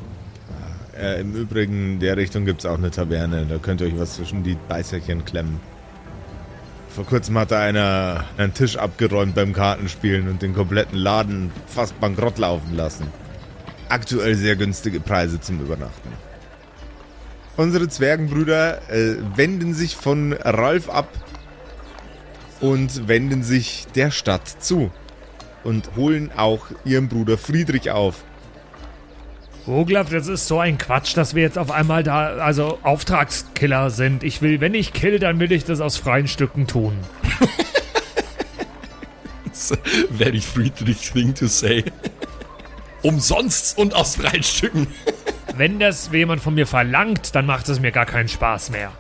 [0.97, 3.45] Äh, Im Übrigen, in der Richtung gibt's auch eine Taverne.
[3.49, 5.59] Da könnt ihr euch was zwischen die Beißerchen klemmen.
[6.95, 11.99] Vor kurzem hat da einer einen Tisch abgeräumt beim Kartenspielen und den kompletten Laden fast
[12.01, 13.07] bankrott laufen lassen.
[13.87, 16.09] Aktuell sehr günstige Preise zum Übernachten.
[17.55, 21.07] Unsere Zwergenbrüder äh, wenden sich von Ralf ab
[22.59, 24.91] und wenden sich der Stadt zu
[25.63, 28.23] und holen auch ihren Bruder Friedrich auf.
[29.67, 34.23] Oglaf, das ist so ein Quatsch, dass wir jetzt auf einmal da, also Auftragskiller sind.
[34.23, 36.97] Ich will, wenn ich kill, dann will ich das aus freien Stücken tun.
[40.17, 41.83] Very Friedrich thing to say.
[43.03, 44.87] Umsonst und aus freien Stücken.
[45.55, 48.91] Wenn das jemand von mir verlangt, dann macht es mir gar keinen Spaß mehr.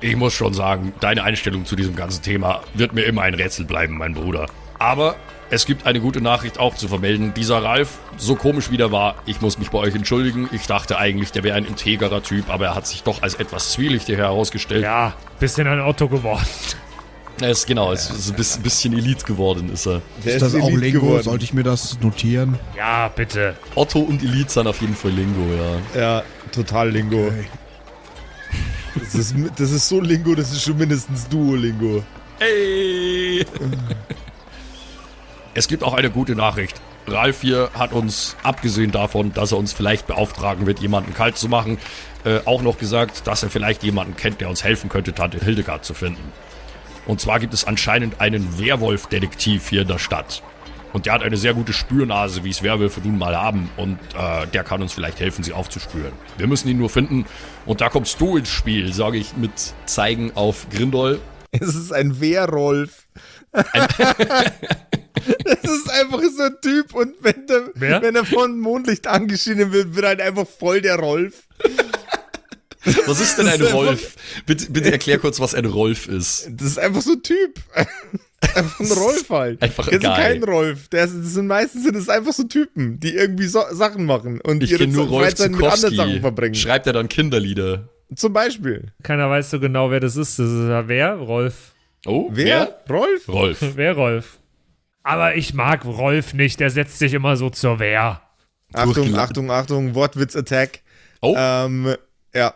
[0.00, 3.64] Ich muss schon sagen, deine Einstellung zu diesem ganzen Thema wird mir immer ein Rätsel
[3.64, 4.46] bleiben, mein Bruder.
[4.78, 5.16] Aber
[5.50, 7.32] es gibt eine gute Nachricht auch zu vermelden.
[7.34, 10.48] Dieser Ralf, so komisch wie der war, ich muss mich bei euch entschuldigen.
[10.52, 13.72] Ich dachte eigentlich, der wäre ein integrer Typ, aber er hat sich doch als etwas
[13.72, 14.82] zwielichtig herausgestellt.
[14.82, 16.44] Ja, bisschen ein Otto geworden.
[17.40, 20.02] Er ist genau, es ist ein bisschen, bisschen Elite geworden, ist er.
[20.24, 21.00] Der Ist das auch Elite Lingo?
[21.00, 21.22] geworden.
[21.22, 22.58] Sollte ich mir das notieren?
[22.76, 23.54] Ja, bitte.
[23.76, 25.42] Otto und Elite sind auf jeden Fall Lingo,
[25.94, 26.00] ja.
[26.00, 27.30] Ja, total Lingo.
[28.96, 32.02] Das, ist, das ist so Lingo, das ist schon mindestens Duolingo.
[32.40, 33.46] Hey!
[35.58, 36.80] Es gibt auch eine gute Nachricht.
[37.08, 41.48] Ralf hier hat uns, abgesehen davon, dass er uns vielleicht beauftragen wird, jemanden kalt zu
[41.48, 41.78] machen,
[42.24, 45.84] äh, auch noch gesagt, dass er vielleicht jemanden kennt, der uns helfen könnte, Tante Hildegard
[45.84, 46.32] zu finden.
[47.06, 50.42] Und zwar gibt es anscheinend einen Werwolf-Detektiv hier in der Stadt.
[50.92, 53.68] Und der hat eine sehr gute Spürnase, wie es Werwölfe nun mal haben.
[53.76, 56.12] Und äh, der kann uns vielleicht helfen, sie aufzuspüren.
[56.36, 57.26] Wir müssen ihn nur finden.
[57.66, 59.50] Und da kommst du ins Spiel, sage ich mit
[59.86, 61.18] Zeigen auf Grindol.
[61.50, 63.08] Es ist ein Werwolf.
[65.44, 68.02] Das ist einfach so ein Typ und wenn, der, Wer?
[68.02, 71.46] wenn er von Mondlicht angeschienen wird, wird er halt einfach voll der Rolf.
[73.06, 74.16] Was ist denn Das ein ist Rolf?
[74.46, 76.48] Bitte, bitte erklär kurz, was ein Rolf ist.
[76.52, 77.60] Das ist einfach so ein Typ.
[78.54, 79.62] Einfach ein Rolf halt.
[79.62, 80.88] einfach das ist kein Rolf.
[80.88, 84.40] Der ist, das sind meistens sind es einfach so Typen, die irgendwie so Sachen machen
[84.40, 86.54] und Ich ihre nur Rolf Freizeit mit anderen Sachen verbringen.
[86.54, 87.88] Schreibt er dann Kinderlieder?
[88.14, 88.92] Zum Beispiel.
[89.02, 90.38] Keiner weiß so genau, wer das ist.
[90.38, 91.14] Das ist ja wer?
[91.14, 91.72] Rolf.
[92.06, 92.80] Oh, Wer?
[92.88, 93.28] Rolf?
[93.28, 93.58] Rolf.
[93.74, 94.37] Wer Rolf?
[95.08, 98.20] Aber ich mag Rolf nicht, der setzt sich immer so zur Wehr.
[98.74, 100.82] Achtung, Achtung, Achtung, Wortwitz-Attack.
[101.22, 101.96] Oh, Ähm,
[102.34, 102.52] ja.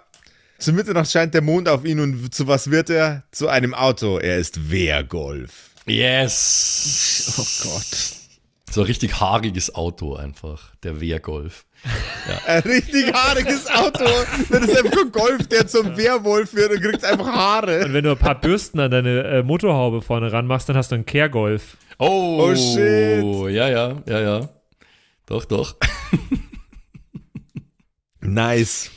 [0.59, 3.25] Zur Mitternacht scheint der Mond auf ihn und zu was wird er?
[3.31, 4.19] Zu einem Auto.
[4.19, 5.71] Er ist Wehrgolf.
[5.87, 7.35] yes.
[7.39, 8.17] Oh Gott.
[8.71, 10.75] So ein richtig haariges Auto einfach.
[10.83, 11.65] Der Wehrgolf.
[12.47, 14.05] Ein richtig haariges Auto.
[14.51, 17.85] Das ist einfach ein Golf, der zum Wehrwolf wird und kriegt einfach Haare.
[17.85, 20.97] Und wenn du ein paar Bürsten an deine äh, Motorhaube vorne ranmachst, dann hast du
[20.97, 21.77] einen Kehrgolf.
[21.99, 23.23] Oh, Oh, shit.
[23.55, 24.49] Ja, ja, ja, ja.
[25.27, 25.77] Doch, doch.
[28.21, 28.91] Nice.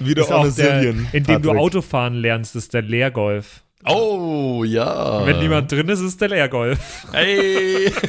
[0.00, 1.50] Wieder Ist auch on a der, Zillion, in dem du.
[1.52, 3.62] Autofahren lernst, ist der Leergolf.
[3.86, 5.26] Oh, ja.
[5.26, 6.78] Wenn niemand drin ist, ist der Leergolf.
[7.12, 7.92] Hey.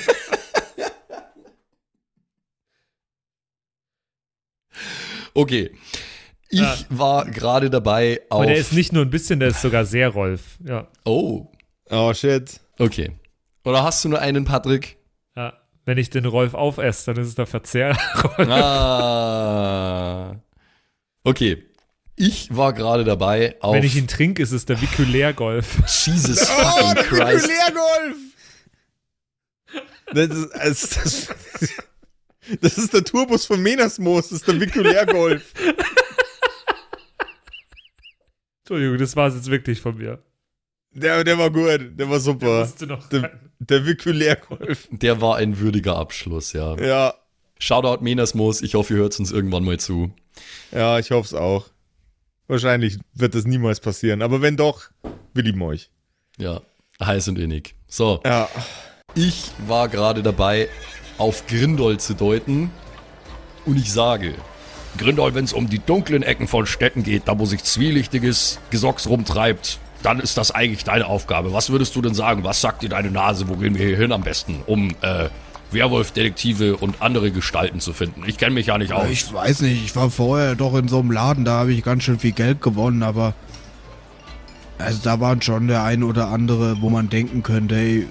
[5.33, 5.71] Okay.
[6.49, 6.77] Ich Ja.
[6.89, 8.39] war gerade dabei auf.
[8.41, 10.57] Aber der ist nicht nur ein bisschen, der ist sogar sehr Rolf.
[10.63, 10.87] Ja.
[11.05, 11.47] oh,
[11.89, 12.59] Oh, shit.
[12.79, 13.11] okay.
[13.65, 14.97] Oder hast du nur einen, Patrick?
[15.35, 15.53] ja.
[15.85, 17.97] Wenn ich den Rolf aufesse, dann ist es der Verzehr.
[18.37, 20.35] Ah.
[21.23, 21.63] Okay.
[22.15, 23.73] Ich war gerade dabei auf.
[23.75, 25.79] Wenn ich ihn trinke, ist es der Vikulärgolf.
[26.05, 27.47] Jesus fucking Christ.
[27.47, 28.17] Leergolf!
[30.13, 31.27] Das ist, das,
[31.59, 31.69] das,
[32.61, 35.53] das ist der Tourbus von Menasmoos, das ist der Vikulärgolf.
[38.63, 40.19] Entschuldigung, das war es jetzt wirklich von mir.
[40.91, 42.61] Der, der war gut, der war super.
[42.61, 44.87] Musste noch Der, der Vikulärgolf.
[44.91, 46.77] Der war ein würdiger Abschluss, ja.
[46.77, 47.13] Ja,
[47.59, 50.13] Shoutout Menasmos, ich hoffe, ihr hört uns irgendwann mal zu.
[50.71, 51.67] ja, ich hoffe es auch.
[52.47, 54.89] Wahrscheinlich wird das niemals passieren, aber wenn doch,
[55.33, 55.89] wir lieben euch.
[56.37, 56.61] Ja,
[57.01, 57.75] heiß und innig.
[57.87, 58.49] So, Ja,
[59.15, 60.67] ich war gerade dabei,
[61.17, 62.71] auf Grindol zu deuten
[63.65, 64.33] und ich sage,
[64.97, 69.07] Grindol, wenn es um die dunklen Ecken von Städten geht, da wo sich zwielichtiges Gesocks
[69.07, 71.53] rumtreibt, dann ist das eigentlich deine Aufgabe.
[71.53, 72.43] Was würdest du denn sagen?
[72.43, 73.47] Was sagt dir deine Nase?
[73.47, 75.29] Wo gehen wir hier hin am besten, um äh,
[75.71, 78.23] Werwolf-Detektive und andere Gestalten zu finden?
[78.27, 79.07] Ich kenne mich ja nicht aus.
[79.09, 82.03] Ich weiß nicht, ich war vorher doch in so einem Laden, da habe ich ganz
[82.03, 83.33] schön viel Geld gewonnen, aber.
[84.77, 88.07] Also da waren schon der ein oder andere, wo man denken könnte, ey,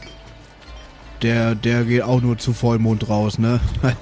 [1.22, 3.60] der, der geht auch nur zu Vollmond raus, ne?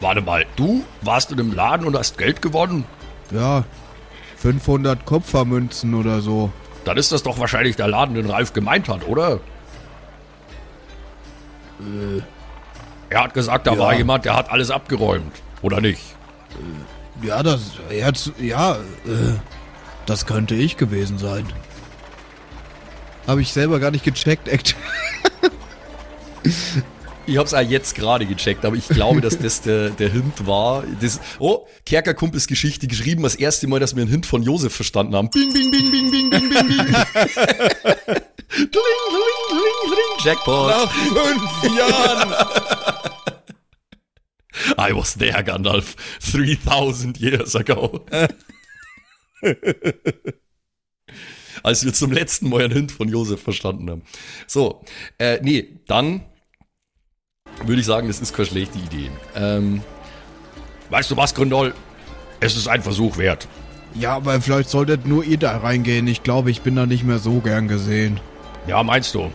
[0.00, 2.84] Warte mal, du warst in einem Laden und hast Geld gewonnen?
[3.30, 3.64] ja,
[4.36, 6.52] 500 Kupfermünzen oder so.
[6.84, 9.40] Dann ist das doch wahrscheinlich der Laden, den Ralf gemeint hat, oder?
[13.10, 13.78] er hat gesagt, da ja.
[13.78, 15.42] war jemand, der hat alles abgeräumt.
[15.62, 16.00] Oder nicht?
[17.22, 19.34] Ja, das, jetzt, ja, äh,
[20.06, 21.46] das könnte ich gewesen sein.
[23.26, 24.76] Habe ich selber gar nicht gecheckt, echt.
[27.26, 30.84] ich hab's auch jetzt gerade gecheckt, aber ich glaube, dass das der, der Hint war.
[31.00, 35.14] Das, oh, Kerkerkumpels Geschichte geschrieben, das erste Mal, dass wir einen Hint von Josef verstanden
[35.14, 35.30] haben.
[35.30, 36.86] Bing, bing, bing, bing, bing, bing, bing, bing.
[38.56, 40.24] Dling, dling, dling, dling.
[40.24, 40.68] Jackpot.
[40.70, 42.32] nach fünf Jahren.
[44.78, 45.96] I was there, Gandalf,
[46.32, 48.06] 3000 years ago.
[51.62, 54.02] Als wir zum letzten Mal einen Hint von Josef verstanden haben.
[54.46, 54.84] So,
[55.18, 56.24] äh, nee, dann
[57.64, 59.10] würde ich sagen, das ist keine schlechte Idee.
[59.34, 59.82] Ähm,
[60.90, 61.74] Weißt du was, Grindol?
[62.40, 63.48] Es ist ein Versuch wert.
[63.94, 66.06] Ja, aber vielleicht solltet nur ihr da reingehen.
[66.06, 68.20] Ich glaube, ich bin da nicht mehr so gern gesehen.
[68.66, 69.30] Ja, meinst du?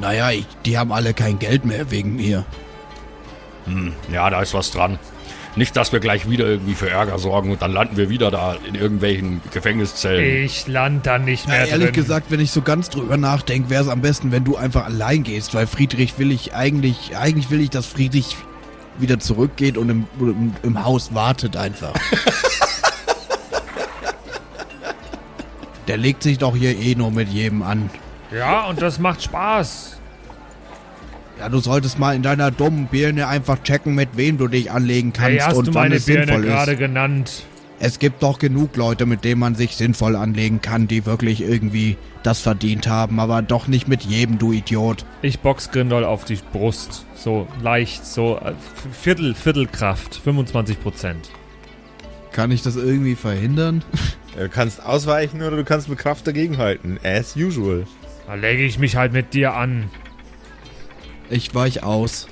[0.00, 2.44] Naja, ich, die haben alle kein Geld mehr wegen mir.
[4.10, 4.98] Ja, da ist was dran.
[5.54, 8.56] Nicht, dass wir gleich wieder irgendwie für Ärger sorgen und dann landen wir wieder da
[8.66, 10.44] in irgendwelchen Gefängniszellen.
[10.44, 11.94] Ich land da nicht Ja, mehr ehrlich drin.
[11.94, 15.24] gesagt, wenn ich so ganz drüber nachdenke, wäre es am besten, wenn du einfach allein
[15.24, 18.34] gehst, weil Friedrich will ich eigentlich, eigentlich will ich, dass Friedrich
[18.98, 21.92] wieder zurückgeht und im, im, im Haus wartet einfach.
[25.88, 27.90] Der legt sich doch hier eh nur mit jedem an.
[28.34, 29.98] Ja, und das macht Spaß.
[31.42, 35.12] Ja, du solltest mal in deiner dummen Birne einfach checken, mit wem du dich anlegen
[35.12, 36.78] kannst Hey, hast und du wann meine es Birne sinnvoll gerade ist.
[36.78, 37.42] genannt?
[37.80, 41.96] Es gibt doch genug Leute, mit denen man sich sinnvoll anlegen kann, die wirklich irgendwie
[42.22, 45.04] das verdient haben, aber doch nicht mit jedem, du Idiot.
[45.20, 47.06] Ich box Grindol auf die Brust.
[47.16, 48.52] So leicht, so äh,
[48.92, 51.28] Viertel, Viertelkraft, 25 Prozent.
[52.30, 53.82] Kann ich das irgendwie verhindern?
[54.34, 56.98] Du kannst ausweichen oder du kannst mit Kraft dagegenhalten.
[57.04, 57.84] As usual.
[58.26, 59.90] Da lege ich mich halt mit dir an.
[61.32, 62.28] Ich weich aus.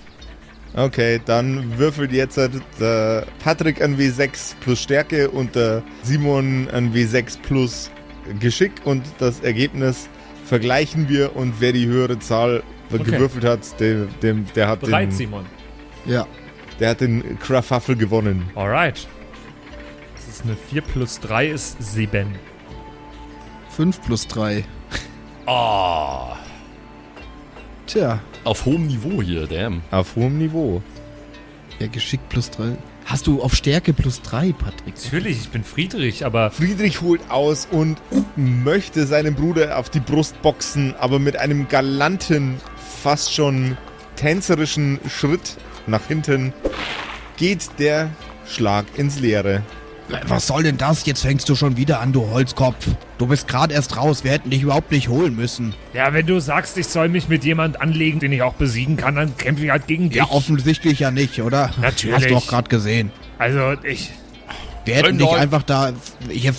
[0.77, 2.39] Okay, dann würfelt jetzt
[2.79, 7.91] der Patrick ein W6 plus Stärke und der Simon ein W6 plus
[8.39, 10.11] Geschick und das Ergebnis
[10.45, 15.13] vergleichen wir und wer die höhere Zahl gewürfelt hat, der, dem, der, hat Bereit, den,
[15.13, 15.47] Simon.
[16.05, 16.27] Ja.
[16.79, 18.51] der hat den Krafuffle gewonnen.
[18.55, 19.09] Alright.
[20.15, 22.35] Das ist eine 4 plus 3 ist 7.
[23.71, 24.63] 5 plus 3.
[25.47, 26.37] Ah,
[27.91, 29.83] Tja, auf hohem Niveau hier, damn.
[29.91, 30.81] Auf hohem Niveau.
[31.81, 32.77] ja, Geschick plus 3.
[33.05, 34.95] Hast du auf Stärke plus 3, Patrick?
[34.95, 38.01] Natürlich, ich bin Friedrich, aber Friedrich holt aus und
[38.37, 42.61] möchte seinen Bruder auf die Brust boxen, aber mit einem galanten,
[43.03, 43.77] fast schon
[44.15, 45.57] tänzerischen Schritt
[45.89, 46.53] nach hinten
[47.39, 48.11] geht der
[48.47, 49.65] Schlag ins Leere.
[50.27, 51.05] Was soll denn das?
[51.07, 52.87] Jetzt fängst du schon wieder an, du Holzkopf.
[53.19, 54.25] Du bist gerade erst raus.
[54.25, 55.75] Wir hätten dich überhaupt nicht holen müssen.
[55.95, 59.15] ja, wenn du sagst, ich soll mich mit jemand anlegen, den ich auch besiegen kann,
[59.17, 60.19] dann kämpfe ich halt gegen dich.
[60.19, 61.71] Ja, offensichtlich ja nicht, oder?
[61.81, 62.17] Natürlich.
[62.17, 63.11] Hast du doch gerade gesehen.
[63.39, 64.11] Also, ich
[64.85, 65.39] Wir hätten dich Grindol.
[65.39, 65.93] einfach da
[66.29, 66.55] hier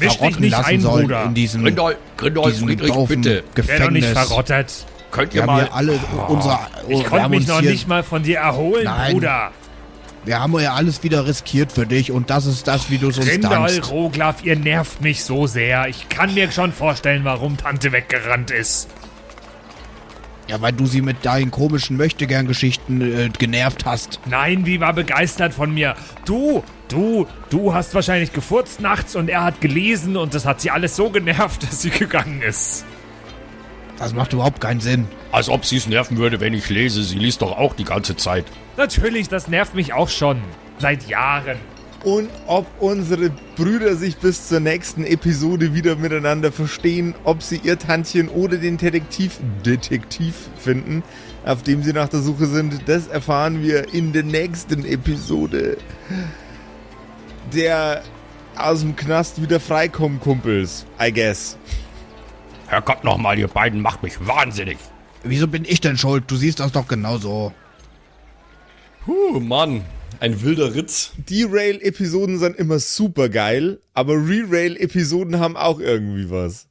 [0.00, 1.24] dich verrotten nicht lassen ein, sollen Bruder.
[1.24, 3.30] in diesem, Grindol, Grindol, diesem Friedrich, bitte.
[3.54, 4.10] werde doch nicht Gefängnis.
[4.28, 4.86] verrottet.
[5.10, 5.64] Könnt Wir ihr haben mal.
[5.64, 6.60] hier alle unser...
[6.86, 9.12] Ich wir konnte haben mich noch nicht mal von dir erholen, Nein.
[9.12, 9.50] Bruder.
[10.24, 13.18] Wir haben ja alles wieder riskiert für dich und das ist das, wie du es
[13.18, 13.90] uns Rindal, dankst.
[13.90, 15.88] Roglaf, ihr nervt mich so sehr.
[15.88, 18.88] Ich kann mir schon vorstellen, warum Tante weggerannt ist.
[20.48, 24.18] Ja, weil du sie mit deinen komischen Möchtegern-Geschichten äh, genervt hast.
[24.24, 25.94] Nein, die war begeistert von mir.
[26.24, 30.70] Du, du, du hast wahrscheinlich gefurzt nachts und er hat gelesen und das hat sie
[30.70, 32.86] alles so genervt, dass sie gegangen ist.
[33.98, 35.08] Das macht überhaupt keinen Sinn.
[35.32, 37.02] Als ob sie es nerven würde, wenn ich lese.
[37.02, 38.44] Sie liest doch auch die ganze Zeit.
[38.76, 40.40] Natürlich, das nervt mich auch schon.
[40.78, 41.58] Seit Jahren.
[42.04, 47.76] Und ob unsere Brüder sich bis zur nächsten Episode wieder miteinander verstehen, ob sie ihr
[47.76, 51.02] Tantchen oder den Detektiv, Detektiv finden,
[51.44, 55.76] auf dem sie nach der Suche sind, das erfahren wir in der nächsten Episode.
[57.52, 58.02] Der
[58.54, 61.58] aus dem Knast wieder freikommen, Kumpels, I guess.
[62.68, 64.78] Herrgott nochmal, ihr beiden macht mich wahnsinnig.
[65.24, 66.24] Wieso bin ich denn schuld?
[66.28, 67.52] Du siehst das doch genauso.
[69.04, 69.84] Puh, Mann.
[70.20, 71.12] Ein wilder Ritz.
[71.16, 76.68] Derail-Episoden sind immer super geil, aber Re-Rail-Episoden haben auch irgendwie was.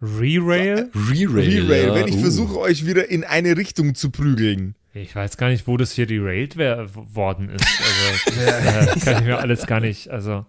[0.00, 0.90] Re-Rail?
[0.94, 1.62] Re-Rail.
[1.62, 1.94] Re-Rail, ja.
[1.94, 2.20] wenn ich Uh.
[2.20, 4.74] versuche, euch wieder in eine Richtung zu prügeln.
[4.94, 7.64] Ich weiß gar nicht, wo das hier derailed worden ist.
[8.26, 10.44] Also, äh, kann ich mir alles gar nicht, also.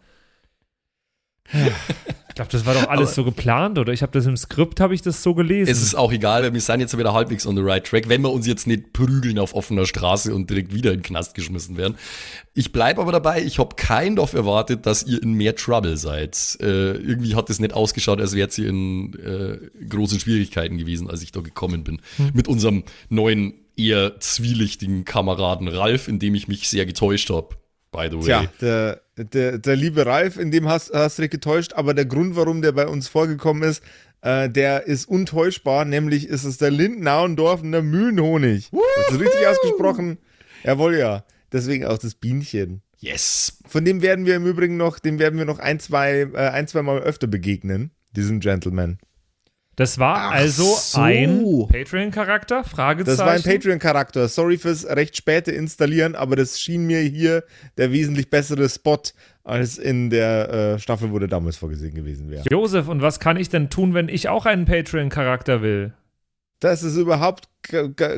[2.34, 3.94] Ich glaube, das war doch alles so geplant, oder?
[3.94, 5.72] Ich habe das im Skript, habe ich das so gelesen.
[5.72, 8.24] Es ist auch egal, weil wir sind jetzt wieder halbwegs on the right track, wenn
[8.24, 11.78] wir uns jetzt nicht prügeln auf offener Straße und direkt wieder in den Knast geschmissen
[11.78, 11.96] werden.
[12.56, 16.58] Ich bleib aber dabei, ich habe kein of erwartet, dass ihr in mehr Trouble seid.
[16.60, 21.22] Äh, irgendwie hat es nicht ausgeschaut, als wärt ihr in äh, großen Schwierigkeiten gewesen, als
[21.22, 22.02] ich da gekommen bin.
[22.34, 27.50] Mit unserem neuen, eher zwielichtigen Kameraden Ralf, in dem ich mich sehr getäuscht habe.
[27.92, 28.26] By the way.
[28.26, 32.06] Tja, der, der, der liebe Ralf, in dem hast, hast du dich getäuscht, aber der
[32.06, 33.84] Grund, warum der bei uns vorgekommen ist,
[34.22, 38.72] äh, der ist untäuschbar, nämlich ist es der Lindenauendorfener Mühlenhonig.
[38.72, 40.18] Das ist richtig ausgesprochen.
[40.64, 41.26] Jawohl, ja.
[41.52, 42.82] Deswegen auch das Bienchen.
[42.98, 43.60] Yes.
[43.68, 46.68] Von dem werden wir im Übrigen noch, dem werden wir noch ein, zwei, äh, ein,
[46.68, 48.98] zwei Mal öfter begegnen, diesem Gentleman.
[49.76, 51.02] Das war also so.
[51.02, 52.64] ein Patreon-Charakter?
[52.64, 53.18] Fragezeichen.
[53.18, 54.28] Das war ein Patreon-Charakter.
[54.28, 57.44] Sorry fürs recht späte Installieren, aber das schien mir hier
[57.78, 59.02] der wesentlich bessere Spot
[59.44, 62.46] als in der äh, Staffel, wo der damals vorgesehen gewesen wäre.
[62.50, 65.94] Josef, und was kann ich denn tun, wenn ich auch einen Patreon-Charakter will?
[66.60, 67.50] Das ist überhaupt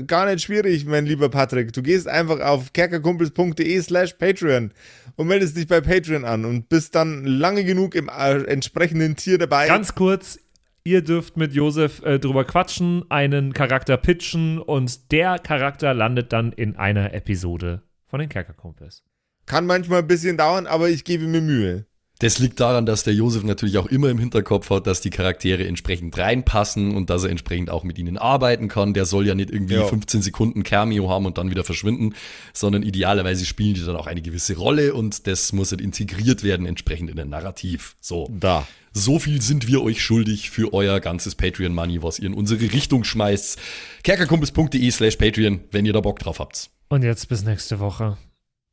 [0.08, 1.74] gar nicht schwierig, mein lieber Patrick.
[1.74, 4.72] Du gehst einfach auf kerkerkumpels.de slash Patreon
[5.16, 9.40] und meldest dich bei Patreon an und bist dann lange genug im äh, entsprechenden Tier
[9.40, 9.68] dabei.
[9.68, 10.38] Ganz kurz,
[10.86, 16.54] ihr dürft mit Josef äh, drüber quatschen, einen Charakter pitchen und der Charakter landet dann
[16.54, 19.04] in einer Episode von den Kerkerkumpels.
[19.48, 21.86] Kann manchmal ein bisschen dauern, aber ich gebe mir Mühe.
[22.20, 25.68] Das liegt daran, dass der Josef natürlich auch immer im Hinterkopf hat, dass die Charaktere
[25.68, 28.94] entsprechend reinpassen und dass er entsprechend auch mit ihnen arbeiten kann.
[28.94, 29.86] Der soll ja nicht irgendwie Ja.
[29.86, 32.16] 15 Sekunden Cameo haben und dann wieder verschwinden,
[32.54, 36.66] sondern idealerweise spielen die dann auch eine gewisse Rolle und das muss halt integriert werden
[36.66, 37.98] entsprechend in ein Narrativ.
[38.00, 38.30] So.
[38.40, 38.66] Da.
[38.98, 43.04] So viel sind wir euch schuldig für euer ganzes Patreon-Money, was ihr in unsere Richtung
[43.04, 43.60] schmeißt.
[44.04, 46.70] kerkerkumpels.de slash Patreon, wenn ihr da Bock drauf habt.
[46.88, 48.18] Und jetzt bis nächste Woche.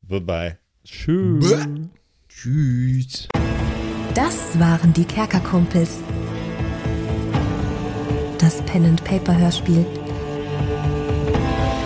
[0.01, 0.57] Bye bye.
[0.85, 1.53] Tschüss.
[2.29, 3.27] Tschüss.
[4.15, 5.97] Das waren die Kerkerkumpels.
[8.37, 9.85] Das Pen and Paper Hörspiel.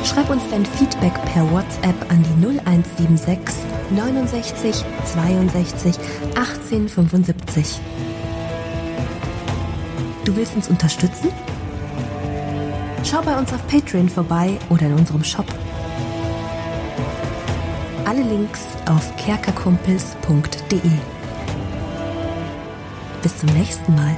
[0.06, 3.56] Schreib uns dein Feedback per WhatsApp an die 0176
[3.90, 5.96] 69 62
[6.36, 7.80] 18 75.
[10.28, 11.32] Du willst uns unterstützen?
[13.06, 15.46] Schau bei uns auf Patreon vorbei oder in unserem Shop.
[18.04, 18.60] Alle Links
[18.90, 20.82] auf kerkerkumpels.de.
[23.22, 24.18] Bis zum nächsten Mal.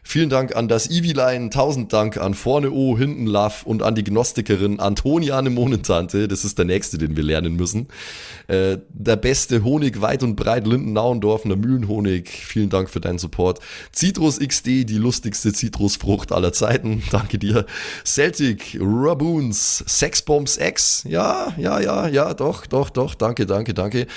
[0.03, 1.51] Vielen Dank an das Eviline.
[1.51, 6.27] Tausend Dank an Vorne O, Hinten Love und an die Gnostikerin Antoniane Monentante.
[6.27, 7.87] Das ist der nächste, den wir lernen müssen.
[8.47, 12.29] Äh, der beste Honig weit und breit Linden-Nauendorfener Mühlenhonig.
[12.29, 13.59] Vielen Dank für deinen Support.
[13.95, 17.03] Citrus XD, die lustigste Zitrusfrucht aller Zeiten.
[17.11, 17.65] Danke dir.
[18.03, 21.03] Celtic, Raboons, Sexbombs X.
[21.07, 23.15] Ja, ja, ja, ja, doch, doch, doch.
[23.15, 24.07] Danke, danke, danke.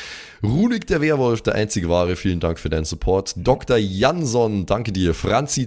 [0.42, 2.16] Runik der Werwolf, der einzige wahre.
[2.16, 3.34] Vielen Dank für deinen Support.
[3.36, 3.76] Dr.
[3.76, 5.14] Jansson, danke dir.
[5.14, 5.66] Franzi